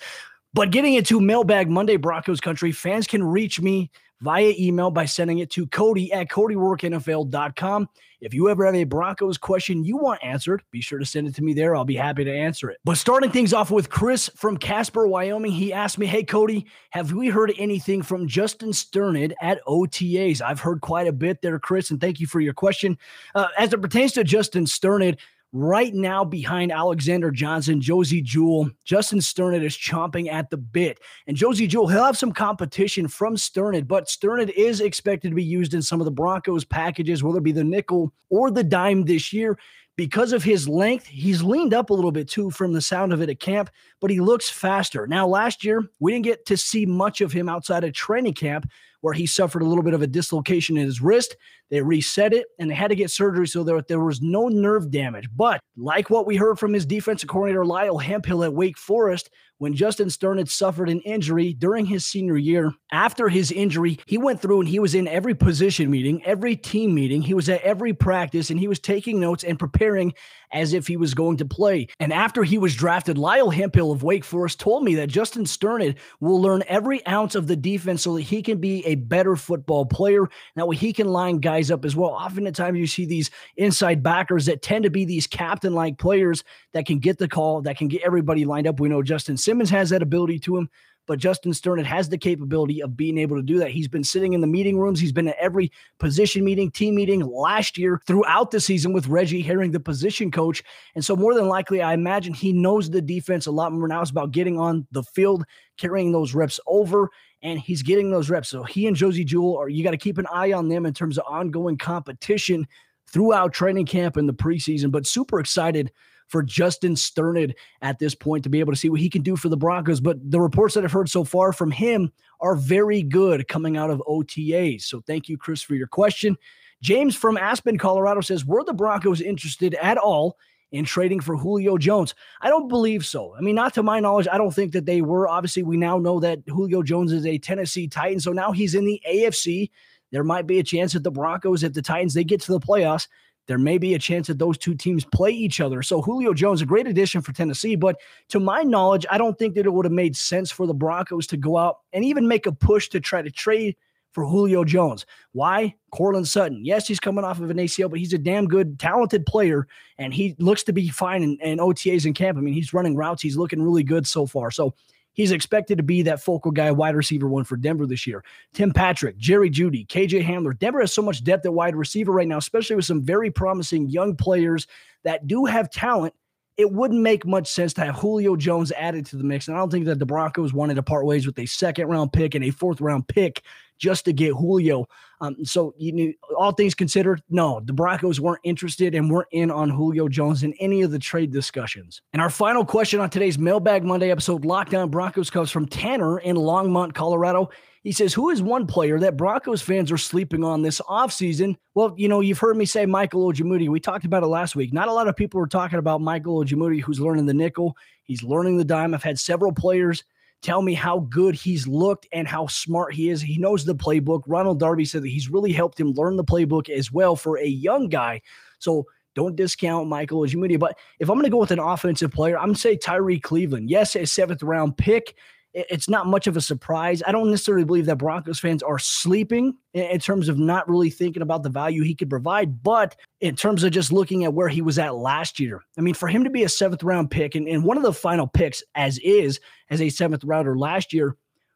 But 0.53 0.71
getting 0.71 0.95
into 0.95 1.19
Mailbag 1.19 1.69
Monday 1.69 1.97
Broncos 1.97 2.39
country, 2.39 2.71
fans 2.71 3.07
can 3.07 3.23
reach 3.23 3.59
me 3.59 3.91
via 4.21 4.53
email 4.57 4.91
by 4.91 5.05
sending 5.05 5.39
it 5.39 5.49
to 5.51 5.67
Cody 5.67 6.11
at 6.11 6.29
CodyRoarkNFL.com. 6.29 7.89
If 8.21 8.33
you 8.33 8.49
ever 8.49 8.65
have 8.65 8.75
a 8.75 8.85
Broncos 8.85 9.37
question 9.37 9.83
you 9.83 9.97
want 9.97 10.23
answered, 10.23 10.63
be 10.71 10.81
sure 10.81 10.97
to 10.97 11.05
send 11.05 11.27
it 11.27 11.35
to 11.35 11.43
me 11.43 11.53
there. 11.53 11.75
I'll 11.75 11.85
be 11.85 11.95
happy 11.95 12.23
to 12.23 12.33
answer 12.33 12.69
it. 12.69 12.79
But 12.83 12.97
starting 12.97 13.29
things 13.29 13.53
off 13.53 13.69
with 13.69 13.89
Chris 13.89 14.29
from 14.35 14.57
Casper, 14.57 15.07
Wyoming, 15.07 15.51
he 15.51 15.73
asked 15.73 15.99
me, 15.99 16.05
Hey, 16.05 16.23
Cody, 16.23 16.65
have 16.91 17.11
we 17.11 17.27
heard 17.27 17.53
anything 17.57 18.01
from 18.01 18.27
Justin 18.27 18.69
Strnad 18.69 19.33
at 19.41 19.63
OTAs? 19.65 20.41
I've 20.41 20.59
heard 20.59 20.81
quite 20.81 21.07
a 21.07 21.11
bit 21.11 21.41
there, 21.41 21.59
Chris, 21.59 21.91
and 21.91 22.01
thank 22.01 22.19
you 22.19 22.25
for 22.25 22.39
your 22.39 22.53
question. 22.53 22.97
Uh, 23.35 23.47
as 23.57 23.73
it 23.73 23.81
pertains 23.81 24.13
to 24.13 24.23
Justin 24.23 24.65
Strnad, 24.65 25.19
right 25.55 25.93
now 25.93 26.25
behind 26.25 26.69
Alexander 26.69 27.31
Johnson, 27.31 27.79
Josey 27.79 28.21
Jewell. 28.21 28.69
Justin 28.83 29.19
Strnad 29.19 29.63
is 29.63 29.77
chomping 29.77 30.29
at 30.29 30.49
the 30.49 30.57
bit. 30.57 30.99
And 31.27 31.37
Josey 31.37 31.65
Jewell, 31.65 31.87
he'll 31.87 32.03
have 32.03 32.17
some 32.17 32.33
competition 32.33 33.07
from 33.07 33.37
Strnad, 33.37 33.87
but 33.87 34.07
Strnad 34.07 34.49
is 34.49 34.81
expected 34.81 35.29
to 35.29 35.35
be 35.35 35.43
used 35.43 35.73
in 35.73 35.81
some 35.81 36.01
of 36.01 36.05
the 36.05 36.11
Broncos 36.11 36.65
packages, 36.65 37.23
whether 37.23 37.37
it 37.37 37.45
be 37.45 37.53
the 37.53 37.63
nickel 37.63 38.13
or 38.29 38.51
the 38.51 38.65
dime 38.65 39.05
this 39.05 39.31
year. 39.31 39.57
Because 39.95 40.33
of 40.33 40.43
his 40.43 40.67
length, 40.67 41.05
he's 41.05 41.41
leaned 41.41 41.73
up 41.73 41.89
a 41.89 41.93
little 41.93 42.11
bit 42.11 42.27
too 42.27 42.51
from 42.51 42.73
the 42.73 42.81
sound 42.81 43.13
of 43.13 43.21
it 43.21 43.29
at 43.29 43.39
camp, 43.39 43.69
but 44.01 44.11
he 44.11 44.19
looks 44.19 44.49
faster. 44.49 45.07
Now, 45.07 45.25
last 45.25 45.63
year, 45.63 45.89
we 46.01 46.11
didn't 46.11 46.25
get 46.25 46.45
to 46.47 46.57
see 46.57 46.85
much 46.85 47.21
of 47.21 47.31
him 47.31 47.47
outside 47.47 47.85
of 47.85 47.93
training 47.93 48.33
camp 48.33 48.69
where 49.05 49.13
he 49.13 49.27
suffered 49.27 49.61
a 49.61 49.65
little 49.65 49.83
bit 49.83 49.93
of 49.93 50.01
a 50.01 50.07
dislocation 50.07 50.77
in 50.77 50.85
his 50.87 50.99
wrist. 50.99 51.37
They 51.69 51.79
reset 51.79 52.33
it 52.33 52.47
and 52.57 52.71
they 52.71 52.73
had 52.73 52.87
to 52.87 52.95
get 52.95 53.11
surgery 53.11 53.47
so 53.47 53.63
that 53.63 53.87
there 53.87 53.99
was 53.99 54.19
no 54.19 54.47
nerve 54.47 54.89
damage. 54.89 55.29
But 55.35 55.59
like 55.77 56.09
what 56.09 56.25
we 56.25 56.37
heard 56.37 56.57
from 56.57 56.73
his 56.73 56.87
defensive 56.87 57.29
coordinator, 57.29 57.67
Lyle 57.67 57.99
Hemphill 57.99 58.43
at 58.43 58.55
Wake 58.55 58.79
Forest, 58.79 59.29
when 59.57 59.73
Justin 59.73 60.07
Strnad 60.07 60.49
suffered 60.49 60.89
an 60.89 61.01
injury 61.01 61.53
during 61.53 61.85
his 61.85 62.05
senior 62.05 62.37
year. 62.37 62.73
After 62.91 63.29
his 63.29 63.51
injury, 63.51 63.99
he 64.05 64.17
went 64.17 64.41
through 64.41 64.61
and 64.61 64.69
he 64.69 64.79
was 64.79 64.95
in 64.95 65.07
every 65.07 65.33
position 65.33 65.89
meeting, 65.89 66.23
every 66.25 66.55
team 66.55 66.93
meeting. 66.93 67.21
He 67.21 67.33
was 67.33 67.49
at 67.49 67.61
every 67.61 67.93
practice 67.93 68.49
and 68.49 68.59
he 68.59 68.67
was 68.67 68.79
taking 68.79 69.19
notes 69.19 69.43
and 69.43 69.59
preparing 69.59 70.13
as 70.51 70.73
if 70.73 70.87
he 70.87 70.95
was 70.95 71.13
going 71.13 71.37
to 71.37 71.45
play. 71.45 71.87
And 71.99 72.13
after 72.13 72.43
he 72.43 72.57
was 72.57 72.75
drafted, 72.75 73.17
Lyle 73.17 73.49
Hemphill 73.49 73.91
of 73.91 74.03
Wake 74.03 74.23
Forest 74.23 74.59
told 74.59 74.83
me 74.83 74.95
that 74.95 75.07
Justin 75.07 75.43
Strnad 75.43 75.97
will 76.21 76.41
learn 76.41 76.63
every 76.67 77.05
ounce 77.07 77.35
of 77.35 77.47
the 77.47 77.55
defense 77.55 78.03
so 78.03 78.15
that 78.15 78.21
he 78.21 78.41
can 78.41 78.59
be 78.59 78.85
a 78.85 78.95
better 78.95 79.35
football 79.35 79.85
player. 79.85 80.29
Now 80.55 80.69
he 80.69 80.93
can 80.93 81.07
line 81.07 81.39
guys 81.39 81.71
up 81.71 81.83
as 81.83 81.95
well. 81.95 82.11
Often 82.11 82.47
at 82.47 82.55
times 82.55 82.77
you 82.77 82.87
see 82.87 83.05
these 83.05 83.31
inside 83.57 84.03
backers 84.03 84.45
that 84.45 84.61
tend 84.61 84.83
to 84.83 84.89
be 84.89 85.03
these 85.03 85.27
captain-like 85.27 85.97
players 85.97 86.43
that 86.73 86.85
can 86.85 86.99
get 86.99 87.17
the 87.17 87.27
call, 87.27 87.61
that 87.63 87.77
can 87.77 87.87
get 87.87 88.03
everybody 88.03 88.45
lined 88.45 88.67
up. 88.67 88.79
We 88.79 88.87
know 88.87 89.03
Justin 89.03 89.37
Simmons 89.45 89.69
has 89.69 89.89
that 89.91 90.01
ability 90.01 90.39
to 90.39 90.57
him 90.57 90.69
but 91.07 91.19
Justin 91.19 91.51
Strnad 91.51 91.85
has 91.85 92.09
the 92.09 92.17
capability 92.17 92.81
of 92.81 92.97
being 92.97 93.17
able 93.17 93.35
to 93.35 93.43
do 93.43 93.59
that. 93.59 93.71
He's 93.71 93.87
been 93.87 94.03
sitting 94.03 94.33
in 94.33 94.41
the 94.41 94.47
meeting 94.47 94.77
rooms. 94.77 94.99
He's 94.99 95.11
been 95.11 95.27
at 95.27 95.37
every 95.39 95.71
position 95.99 96.43
meeting, 96.43 96.71
team 96.71 96.95
meeting 96.95 97.21
last 97.21 97.77
year 97.77 98.01
throughout 98.07 98.51
the 98.51 98.59
season 98.59 98.93
with 98.93 99.07
Reggie 99.07 99.41
Herring, 99.41 99.71
the 99.71 99.79
position 99.79 100.31
coach. 100.31 100.63
And 100.95 101.03
so, 101.03 101.15
more 101.15 101.33
than 101.33 101.47
likely, 101.47 101.81
I 101.81 101.93
imagine 101.93 102.33
he 102.33 102.53
knows 102.53 102.89
the 102.89 103.01
defense 103.01 103.45
a 103.45 103.51
lot 103.51 103.71
more 103.71 103.87
now. 103.87 104.01
It's 104.01 104.11
about 104.11 104.31
getting 104.31 104.59
on 104.59 104.87
the 104.91 105.03
field, 105.03 105.43
carrying 105.77 106.11
those 106.11 106.33
reps 106.33 106.59
over, 106.67 107.09
and 107.41 107.59
he's 107.59 107.83
getting 107.83 108.11
those 108.11 108.29
reps. 108.29 108.49
So, 108.49 108.63
he 108.63 108.87
and 108.87 108.95
Josey 108.95 109.25
Jewell 109.25 109.57
are, 109.57 109.69
you 109.69 109.83
got 109.83 109.91
to 109.91 109.97
keep 109.97 110.17
an 110.17 110.27
eye 110.31 110.53
on 110.53 110.69
them 110.69 110.85
in 110.85 110.93
terms 110.93 111.17
of 111.17 111.25
ongoing 111.27 111.77
competition 111.77 112.67
throughout 113.07 113.53
training 113.53 113.85
camp 113.85 114.17
and 114.17 114.27
the 114.27 114.33
preseason, 114.33 114.91
but 114.91 115.05
super 115.05 115.39
excited 115.39 115.91
for 116.27 116.41
Justin 116.43 116.95
Strnad 116.95 117.53
at 117.81 117.99
this 117.99 118.15
point 118.15 118.43
to 118.43 118.49
be 118.49 118.59
able 118.59 118.73
to 118.73 118.77
see 118.77 118.89
what 118.89 118.99
he 118.99 119.09
can 119.09 119.21
do 119.21 119.35
for 119.35 119.49
the 119.49 119.57
Broncos. 119.57 119.99
But 119.99 120.17
the 120.29 120.39
reports 120.39 120.73
that 120.73 120.83
I've 120.83 120.91
heard 120.91 121.09
so 121.09 121.23
far 121.23 121.53
from 121.53 121.71
him 121.71 122.11
are 122.41 122.55
very 122.55 123.03
good 123.03 123.47
coming 123.47 123.77
out 123.77 123.89
of 123.89 124.01
OTAs. 124.07 124.83
So 124.83 125.01
thank 125.01 125.29
you, 125.29 125.37
Chris, 125.37 125.61
for 125.61 125.75
your 125.75 125.87
question. 125.87 126.37
James 126.81 127.15
from 127.15 127.37
Aspen, 127.37 127.77
Colorado 127.77 128.21
says, 128.21 128.45
Were 128.45 128.63
the 128.63 128.73
Broncos 128.73 129.21
interested 129.21 129.75
at 129.75 129.97
all 129.97 130.37
in 130.71 130.83
trading 130.83 131.19
for 131.19 131.37
Julio 131.37 131.77
Jones? 131.77 132.13
I 132.41 132.49
don't 132.49 132.67
believe 132.67 133.05
so. 133.05 133.33
I 133.35 133.41
mean, 133.41 133.55
not 133.55 133.73
to 133.75 133.83
my 133.83 133.99
knowledge, 133.99 134.27
I 134.31 134.37
don't 134.37 134.53
think 134.53 134.73
that 134.73 134.85
they 134.85 135.01
were. 135.01 135.27
Obviously, 135.27 135.63
we 135.63 135.77
now 135.77 135.97
know 135.97 136.19
that 136.19 136.39
Julio 136.47 136.83
Jones 136.83 137.11
is 137.11 137.25
a 137.25 137.37
Tennessee 137.37 137.87
Titan. 137.87 138.19
So 138.19 138.33
now 138.33 138.51
he's 138.51 138.75
in 138.75 138.85
the 138.85 139.01
AFC. 139.09 139.69
There 140.11 140.23
might 140.23 140.47
be 140.47 140.59
a 140.59 140.63
chance 140.63 140.93
that 140.93 141.03
the 141.03 141.11
Broncos, 141.11 141.63
if 141.63 141.73
the 141.73 141.81
Titans, 141.81 142.13
they 142.13 142.23
get 142.23 142.41
to 142.41 142.51
the 142.51 142.59
playoffs, 142.59 143.07
there 143.47 143.57
may 143.57 143.77
be 143.77 143.93
a 143.93 143.99
chance 143.99 144.27
that 144.27 144.39
those 144.39 144.57
two 144.57 144.75
teams 144.75 145.05
play 145.05 145.31
each 145.31 145.61
other. 145.61 145.81
So 145.83 146.01
Julio 146.01 146.33
Jones, 146.33 146.61
a 146.61 146.65
great 146.65 146.87
addition 146.87 147.21
for 147.21 147.31
Tennessee, 147.31 147.75
but 147.75 147.97
to 148.29 148.39
my 148.39 148.63
knowledge, 148.63 149.05
I 149.09 149.17
don't 149.17 149.37
think 149.37 149.55
that 149.55 149.65
it 149.65 149.73
would 149.73 149.85
have 149.85 149.91
made 149.91 150.15
sense 150.15 150.51
for 150.51 150.65
the 150.65 150.73
Broncos 150.73 151.27
to 151.27 151.37
go 151.37 151.57
out 151.57 151.79
and 151.93 152.03
even 152.03 152.27
make 152.27 152.45
a 152.45 152.51
push 152.51 152.89
to 152.89 152.99
try 152.99 153.21
to 153.21 153.31
trade 153.31 153.75
for 154.15 154.25
Julio 154.25 154.63
Jones. 154.63 155.05
Why? 155.33 155.75
Courtland 155.91 156.27
Sutton. 156.27 156.63
Yes, 156.63 156.87
he's 156.87 157.01
coming 157.01 157.25
off 157.25 157.41
of 157.41 157.49
an 157.49 157.57
ACL, 157.57 157.89
but 157.89 157.99
he's 157.99 158.13
a 158.13 158.17
damn 158.17 158.47
good, 158.47 158.79
talented 158.79 159.25
player, 159.25 159.67
and 159.97 160.13
he 160.13 160.35
looks 160.39 160.63
to 160.63 160.73
be 160.73 160.87
fine 160.87 161.21
in, 161.21 161.37
in 161.41 161.59
OTAs 161.59 162.05
in 162.05 162.13
camp. 162.13 162.37
I 162.37 162.41
mean, 162.41 162.53
he's 162.53 162.73
running 162.73 162.95
routes. 162.95 163.21
He's 163.21 163.35
looking 163.35 163.61
really 163.61 163.83
good 163.83 164.07
so 164.07 164.25
far. 164.25 164.51
So 164.51 164.73
He's 165.15 165.31
expected 165.31 165.77
to 165.77 165.83
be 165.83 166.03
that 166.03 166.21
focal 166.21 166.51
guy, 166.51 166.71
wide 166.71 166.95
receiver 166.95 167.27
one 167.27 167.45
for 167.45 167.57
Denver 167.57 167.87
this 167.87 168.05
year. 168.05 168.23
Tim 168.53 168.71
Patrick, 168.71 169.17
Jerry 169.17 169.49
Jeudy, 169.49 169.87
KJ 169.87 170.23
Hamler. 170.23 170.57
Denver 170.57 170.81
has 170.81 170.93
so 170.93 171.01
much 171.01 171.23
depth 171.23 171.45
at 171.45 171.53
wide 171.53 171.75
receiver 171.75 172.11
right 172.11 172.27
now, 172.27 172.37
especially 172.37 172.75
with 172.75 172.85
some 172.85 173.01
very 173.01 173.31
promising 173.31 173.89
young 173.89 174.15
players 174.15 174.67
that 175.03 175.25
do 175.25 175.45
have 175.45 175.71
talent 175.71 176.13
it 176.57 176.71
wouldn't 176.71 177.01
make 177.01 177.25
much 177.25 177.47
sense 177.47 177.73
to 177.73 177.81
have 177.81 177.95
Julio 177.95 178.35
Jones 178.35 178.71
added 178.71 179.05
to 179.07 179.17
the 179.17 179.23
mix. 179.23 179.47
And 179.47 179.57
I 179.57 179.59
don't 179.59 179.71
think 179.71 179.85
that 179.85 179.99
the 179.99 180.05
Broncos 180.05 180.53
wanted 180.53 180.75
to 180.75 180.83
part 180.83 181.05
ways 181.05 181.25
with 181.25 181.37
a 181.39 181.45
second 181.45 181.87
round 181.87 182.13
pick 182.13 182.33
and 182.33 182.45
a 182.45 182.49
fourth 182.49 182.79
round 182.79 183.07
pick 183.07 183.43
just 183.77 184.05
to 184.05 184.13
get 184.13 184.31
Julio. 184.31 184.87
Um, 185.21 185.43
so 185.45 185.73
you 185.77 185.91
knew, 185.91 186.13
all 186.37 186.51
things 186.51 186.75
considered, 186.75 187.21
no, 187.29 187.61
the 187.63 187.73
Broncos 187.73 188.19
weren't 188.19 188.41
interested 188.43 188.95
and 188.95 189.09
weren't 189.09 189.29
in 189.31 189.49
on 189.49 189.69
Julio 189.69 190.07
Jones 190.07 190.43
in 190.43 190.53
any 190.59 190.81
of 190.81 190.91
the 190.91 190.99
trade 190.99 191.31
discussions. 191.31 192.01
And 192.13 192.21
our 192.21 192.29
final 192.29 192.65
question 192.65 192.99
on 192.99 193.09
today's 193.09 193.37
Mailbag 193.37 193.83
Monday 193.83 194.11
episode, 194.11 194.45
Locked 194.45 194.73
On 194.73 194.89
Broncos, 194.89 195.29
comes 195.29 195.51
from 195.51 195.67
Tanner 195.67 196.19
in 196.19 196.35
Longmont, 196.35 196.93
Colorado. 196.93 197.49
He 197.83 197.91
says, 197.91 198.13
Who 198.15 198.31
is 198.31 198.41
one 198.41 198.65
player 198.65 198.99
that 198.99 199.15
Broncos 199.15 199.61
fans 199.61 199.91
are 199.91 199.97
sleeping 199.97 200.43
on 200.43 200.63
this 200.63 200.81
offseason? 200.81 201.55
Well, 201.75 201.93
you 201.97 202.07
know, 202.07 202.19
you've 202.19 202.39
heard 202.39 202.57
me 202.57 202.65
say 202.65 202.85
Michael 202.85 203.31
Ojemudia. 203.31 203.69
We 203.69 203.79
talked 203.79 204.05
about 204.05 204.23
it 204.23 204.27
last 204.27 204.55
week. 204.55 204.73
Not 204.73 204.87
a 204.87 204.93
lot 204.93 205.07
of 205.07 205.15
people 205.15 205.39
were 205.39 205.47
talking 205.47 205.77
about 205.77 206.01
Michael 206.01 206.43
Ojemudia, 206.43 206.81
who's 206.81 206.99
learning 206.99 207.27
the 207.27 207.33
nickel. 207.33 207.77
He's 208.03 208.23
learning 208.23 208.57
the 208.57 208.65
dime. 208.65 208.95
I've 208.95 209.03
had 209.03 209.19
several 209.19 209.51
players 209.51 210.03
tell 210.41 210.61
me 210.61 210.73
how 210.73 210.99
good 210.99 211.35
he's 211.35 211.67
looked 211.67 212.07
and 212.11 212.27
how 212.27 212.47
smart 212.47 212.93
he 212.93 213.09
is. 213.09 213.21
He 213.21 213.37
knows 213.37 213.65
the 213.65 213.75
playbook. 213.75 214.23
Ronald 214.27 214.59
Darby 214.59 214.85
said 214.85 215.03
that 215.03 215.09
he's 215.09 215.29
really 215.29 215.51
helped 215.51 215.79
him 215.79 215.91
learn 215.93 216.17
the 216.17 216.23
playbook 216.23 216.69
as 216.69 216.91
well 216.91 217.15
for 217.15 217.37
a 217.39 217.45
young 217.45 217.89
guy. 217.89 218.21
So 218.59 218.85
don't 219.15 219.35
discount 219.35 219.87
Michael 219.87 220.21
Ojemudia. 220.21 220.59
But 220.59 220.77
if 220.99 221.09
I'm 221.09 221.15
going 221.15 221.23
to 221.25 221.31
go 221.31 221.39
with 221.39 221.51
an 221.51 221.59
offensive 221.59 222.11
player, 222.11 222.37
I'm 222.37 222.47
going 222.47 222.55
to 222.55 222.61
say 222.61 222.77
Tyree 222.77 223.19
Cleveland. 223.19 223.69
Yes, 223.69 223.95
a 223.95 224.05
seventh 224.05 224.43
round 224.43 224.77
pick 224.77 225.15
it's 225.55 225.87
not 225.87 226.05
much 226.05 226.27
of 226.27 226.35
a 226.35 226.41
surprise. 226.41 227.01
I 227.07 227.13
don't 227.13 227.31
necessarily 227.31 227.63
believe 227.63 227.85
that 227.85 227.97
Broncos 227.97 228.39
fans 228.39 228.61
are 228.61 228.77
sleeping 228.77 229.55
in 229.73 229.99
terms 229.99 230.27
of 230.27 230.37
not 230.37 230.67
really 230.67 230.89
thinking 230.89 231.21
about 231.21 231.43
the 231.43 231.49
value 231.49 231.81
he 231.81 231.95
could 231.95 232.09
provide, 232.09 232.61
but 232.61 232.97
in 233.21 233.37
terms 233.37 233.63
of 233.63 233.71
just 233.71 233.91
looking 233.91 234.25
at 234.25 234.33
where 234.33 234.49
he 234.49 234.61
was 234.61 234.77
at 234.77 234.95
last 234.95 235.39
year. 235.39 235.61
I 235.77 235.81
mean, 235.81 235.93
for 235.93 236.09
him 236.09 236.25
to 236.25 236.29
be 236.29 236.43
a 236.43 236.49
seventh 236.49 236.83
round 236.83 237.09
pick 237.09 237.35
and, 237.35 237.47
and 237.47 237.63
one 237.63 237.77
of 237.77 237.83
the 237.83 237.93
final 237.93 238.27
picks 238.27 238.61
as 238.75 238.97
is 238.99 239.39
as 239.69 239.81
a 239.81 239.89
seventh 239.89 240.25
rounder 240.25 240.57
last 240.57 240.91
year, 240.91 241.15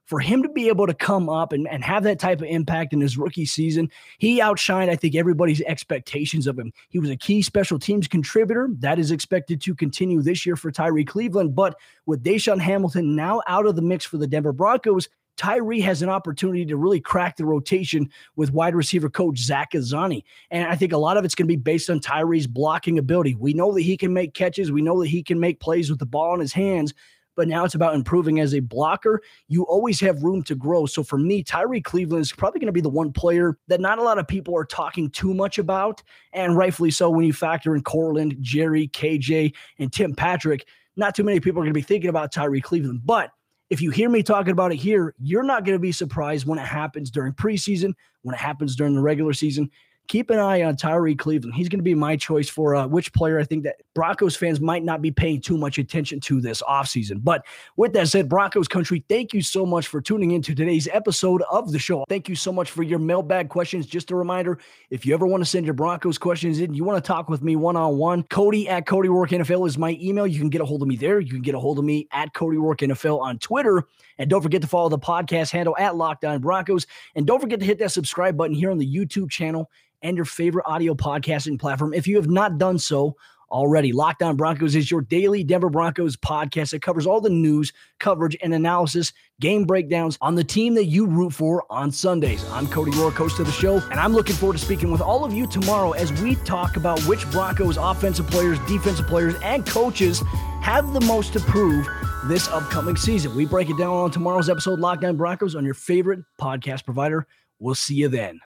for 0.09 0.19
him 0.19 0.41
to 0.41 0.49
be 0.49 0.69
able 0.69 0.87
to 0.87 0.93
come 0.95 1.29
up 1.29 1.53
and, 1.53 1.67
and 1.67 1.83
have 1.83 2.01
that 2.01 2.17
type 2.17 2.39
of 2.41 2.47
impact 2.47 2.93
in 2.93 2.99
his 2.99 3.15
rookie 3.15 3.45
season, 3.45 3.91
he 4.17 4.39
outshined, 4.39 4.89
I 4.89 4.95
think, 4.95 5.13
everybody's 5.13 5.61
expectations 5.61 6.47
of 6.47 6.57
him. 6.57 6.73
He 6.89 6.97
was 6.97 7.11
a 7.11 7.15
key 7.15 7.43
special 7.43 7.77
teams 7.77 8.07
contributor. 8.07 8.69
That 8.79 8.97
is 8.97 9.11
expected 9.11 9.61
to 9.61 9.75
continue 9.75 10.23
this 10.23 10.47
year 10.47 10.55
for 10.55 10.71
Tyree 10.71 11.05
Cleveland. 11.05 11.53
But 11.53 11.75
with 12.07 12.23
DaeSean 12.23 12.59
Hamilton 12.59 13.15
now 13.15 13.43
out 13.47 13.67
of 13.67 13.75
the 13.75 13.83
mix 13.83 14.03
for 14.03 14.17
the 14.17 14.25
Denver 14.25 14.51
Broncos, 14.51 15.09
Tyree 15.37 15.79
has 15.81 16.01
an 16.01 16.09
opportunity 16.09 16.65
to 16.65 16.75
really 16.75 16.99
crack 16.99 17.37
the 17.37 17.45
rotation 17.45 18.09
with 18.35 18.51
wide 18.51 18.73
receiver 18.73 19.11
coach 19.11 19.37
Zach 19.37 19.73
Azzanni. 19.73 20.23
And 20.49 20.67
I 20.67 20.75
think 20.75 20.91
a 20.91 20.97
lot 20.97 21.17
of 21.17 21.23
it's 21.23 21.35
going 21.35 21.45
to 21.45 21.55
be 21.55 21.55
based 21.55 21.87
on 21.87 21.99
Tyree's 21.99 22.47
blocking 22.47 22.97
ability. 22.97 23.35
We 23.35 23.53
know 23.53 23.71
that 23.73 23.81
he 23.81 23.95
can 23.95 24.11
make 24.11 24.33
catches, 24.33 24.71
we 24.71 24.81
know 24.81 25.01
that 25.01 25.07
he 25.07 25.21
can 25.21 25.39
make 25.39 25.59
plays 25.59 25.87
with 25.87 25.99
the 25.99 26.07
ball 26.07 26.33
in 26.33 26.39
his 26.39 26.51
hands 26.51 26.95
but 27.39 27.47
now 27.47 27.63
it's 27.63 27.73
about 27.73 27.95
improving 27.95 28.41
as 28.41 28.53
a 28.53 28.59
blocker. 28.59 29.21
You 29.47 29.63
always 29.63 29.97
have 30.01 30.23
room 30.23 30.43
to 30.43 30.55
grow. 30.55 30.85
So 30.85 31.03
for 31.03 31.17
me, 31.17 31.41
Tyree 31.41 31.79
Cleveland 31.79 32.23
is 32.23 32.33
probably 32.33 32.59
going 32.59 32.67
to 32.67 32.73
be 32.73 32.81
the 32.81 32.89
one 32.89 33.13
player 33.13 33.57
that 33.69 33.79
not 33.79 33.97
a 33.97 34.03
lot 34.03 34.19
of 34.19 34.27
people 34.27 34.57
are 34.57 34.65
talking 34.65 35.09
too 35.09 35.33
much 35.33 35.57
about, 35.57 36.03
and 36.33 36.57
rightfully 36.57 36.91
so 36.91 37.09
when 37.09 37.23
you 37.23 37.31
factor 37.31 37.77
in 37.77 37.81
Courtland, 37.81 38.35
Jerry, 38.41 38.89
KJ, 38.89 39.55
and 39.77 39.93
Tim 39.93 40.13
Patrick. 40.13 40.67
Not 40.97 41.15
too 41.15 41.23
many 41.23 41.39
people 41.39 41.61
are 41.61 41.63
going 41.63 41.73
to 41.73 41.79
be 41.79 41.81
thinking 41.81 42.09
about 42.09 42.33
Tyree 42.33 42.59
Cleveland, 42.59 43.03
but 43.05 43.31
if 43.69 43.81
you 43.81 43.89
hear 43.89 44.09
me 44.09 44.21
talking 44.21 44.51
about 44.51 44.73
it 44.73 44.77
here, 44.77 45.15
you're 45.17 45.41
not 45.41 45.63
going 45.63 45.77
to 45.77 45.81
be 45.81 45.93
surprised 45.93 46.45
when 46.45 46.59
it 46.59 46.65
happens 46.65 47.09
during 47.09 47.31
preseason, 47.31 47.93
when 48.23 48.35
it 48.35 48.41
happens 48.41 48.75
during 48.75 48.95
the 48.95 49.01
regular 49.01 49.31
season 49.31 49.71
keep 50.09 50.31
an 50.31 50.39
eye 50.39 50.63
on 50.63 50.75
Tyree 50.75 51.15
Cleveland. 51.15 51.55
He's 51.55 51.69
going 51.69 51.79
to 51.79 51.83
be 51.83 51.95
my 51.95 52.17
choice 52.17 52.49
for 52.49 52.75
uh, 52.75 52.87
which 52.87 53.13
player 53.13 53.39
I 53.39 53.43
think 53.43 53.63
that 53.63 53.75
Broncos 53.93 54.35
fans 54.35 54.59
might 54.59 54.83
not 54.83 55.01
be 55.01 55.11
paying 55.11 55.39
too 55.39 55.57
much 55.57 55.77
attention 55.77 56.19
to 56.21 56.41
this 56.41 56.61
offseason. 56.63 57.23
But 57.23 57.45
with 57.77 57.93
that 57.93 58.09
said, 58.09 58.27
Broncos 58.27 58.67
country, 58.67 59.05
thank 59.07 59.33
you 59.33 59.41
so 59.41 59.65
much 59.65 59.87
for 59.87 60.01
tuning 60.01 60.31
into 60.31 60.55
today's 60.55 60.87
episode 60.91 61.43
of 61.51 61.71
the 61.71 61.79
show. 61.79 62.03
Thank 62.09 62.27
you 62.27 62.35
so 62.35 62.51
much 62.51 62.71
for 62.71 62.81
your 62.81 62.97
mailbag 62.99 63.49
questions. 63.49 63.85
Just 63.85 64.09
a 64.09 64.15
reminder, 64.15 64.57
if 64.89 65.05
you 65.05 65.13
ever 65.13 65.27
want 65.27 65.41
to 65.41 65.49
send 65.49 65.65
your 65.65 65.75
Broncos 65.75 66.17
questions 66.17 66.59
in, 66.59 66.73
you 66.73 66.83
want 66.83 67.01
to 67.01 67.07
talk 67.07 67.29
with 67.29 67.43
me 67.43 67.55
one 67.55 67.75
on 67.75 67.97
one, 67.97 68.23
Cody 68.23 68.67
at 68.67 68.87
Cody 68.87 69.09
Roark 69.09 69.29
NFL 69.29 69.67
is 69.67 69.77
my 69.77 69.95
email. 70.01 70.25
You 70.25 70.39
can 70.39 70.49
get 70.49 70.61
a 70.61 70.65
hold 70.65 70.81
of 70.81 70.87
me 70.87 70.95
there. 70.95 71.19
You 71.19 71.31
can 71.31 71.43
get 71.43 71.53
a 71.53 71.59
hold 71.59 71.77
of 71.77 71.85
me 71.85 72.07
at 72.11 72.33
Cody 72.33 72.57
Roark 72.57 72.79
NFL 72.79 73.19
on 73.21 73.37
Twitter. 73.37 73.85
And 74.19 74.29
don't 74.29 74.43
forget 74.43 74.61
to 74.61 74.67
follow 74.67 74.89
the 74.89 74.99
podcast 74.99 75.51
handle 75.51 75.75
at 75.79 75.95
Locked 75.95 76.25
On 76.25 76.39
Broncos. 76.39 76.85
And 77.15 77.25
don't 77.25 77.39
forget 77.39 77.59
to 77.59 77.65
hit 77.65 77.79
that 77.79 77.91
subscribe 77.91 78.37
button 78.37 78.55
here 78.55 78.69
on 78.69 78.77
the 78.77 78.95
YouTube 78.95 79.31
channel 79.31 79.71
and 80.01 80.15
your 80.15 80.25
favorite 80.25 80.65
audio 80.67 80.93
podcasting 80.93 81.59
platform. 81.59 81.93
If 81.93 82.05
you 82.05 82.17
have 82.17 82.29
not 82.29 82.57
done 82.57 82.77
so 82.77 83.15
already, 83.51 83.91
Locked 83.93 84.21
On 84.21 84.35
Broncos 84.35 84.75
is 84.75 84.89
your 84.89 85.01
daily 85.01 85.43
Denver 85.43 85.69
Broncos 85.69 86.15
podcast 86.15 86.71
that 86.71 86.81
covers 86.81 87.05
all 87.05 87.21
the 87.21 87.29
news, 87.29 87.73
coverage, 87.99 88.35
and 88.41 88.53
analysis, 88.53 89.13
game 89.39 89.65
breakdowns 89.65 90.17
on 90.21 90.35
the 90.35 90.43
team 90.43 90.73
that 90.75 90.85
you 90.85 91.05
root 91.05 91.33
for 91.33 91.63
on 91.69 91.91
Sundays. 91.91 92.43
I'm 92.51 92.67
Cody 92.67 92.91
Roark, 92.91 93.13
host 93.13 93.39
of 93.39 93.45
the 93.45 93.51
show, 93.51 93.77
and 93.91 93.99
I'm 93.99 94.13
looking 94.13 94.35
forward 94.35 94.57
to 94.57 94.63
speaking 94.63 94.91
with 94.91 95.01
all 95.01 95.25
of 95.25 95.33
you 95.33 95.47
tomorrow 95.47 95.91
as 95.91 96.11
we 96.21 96.35
talk 96.35 96.75
about 96.75 96.99
which 97.01 97.29
Broncos 97.31 97.77
offensive 97.77 98.27
players, 98.27 98.59
defensive 98.67 99.07
players, 99.07 99.35
and 99.43 99.65
coaches 99.65 100.23
have 100.61 100.93
the 100.93 101.01
most 101.01 101.33
to 101.33 101.39
prove 101.39 101.87
this 102.25 102.47
upcoming 102.49 102.95
season. 102.95 103.35
We 103.35 103.45
break 103.45 103.69
it 103.69 103.77
down 103.77 103.93
on 103.93 104.11
tomorrow's 104.11 104.49
episode, 104.49 104.79
Locked 104.79 105.03
On 105.03 105.15
Broncos, 105.15 105.55
on 105.55 105.65
your 105.65 105.73
favorite 105.73 106.19
podcast 106.39 106.85
provider. 106.85 107.25
We'll 107.59 107.75
see 107.75 107.95
you 107.95 108.07
then. 108.07 108.41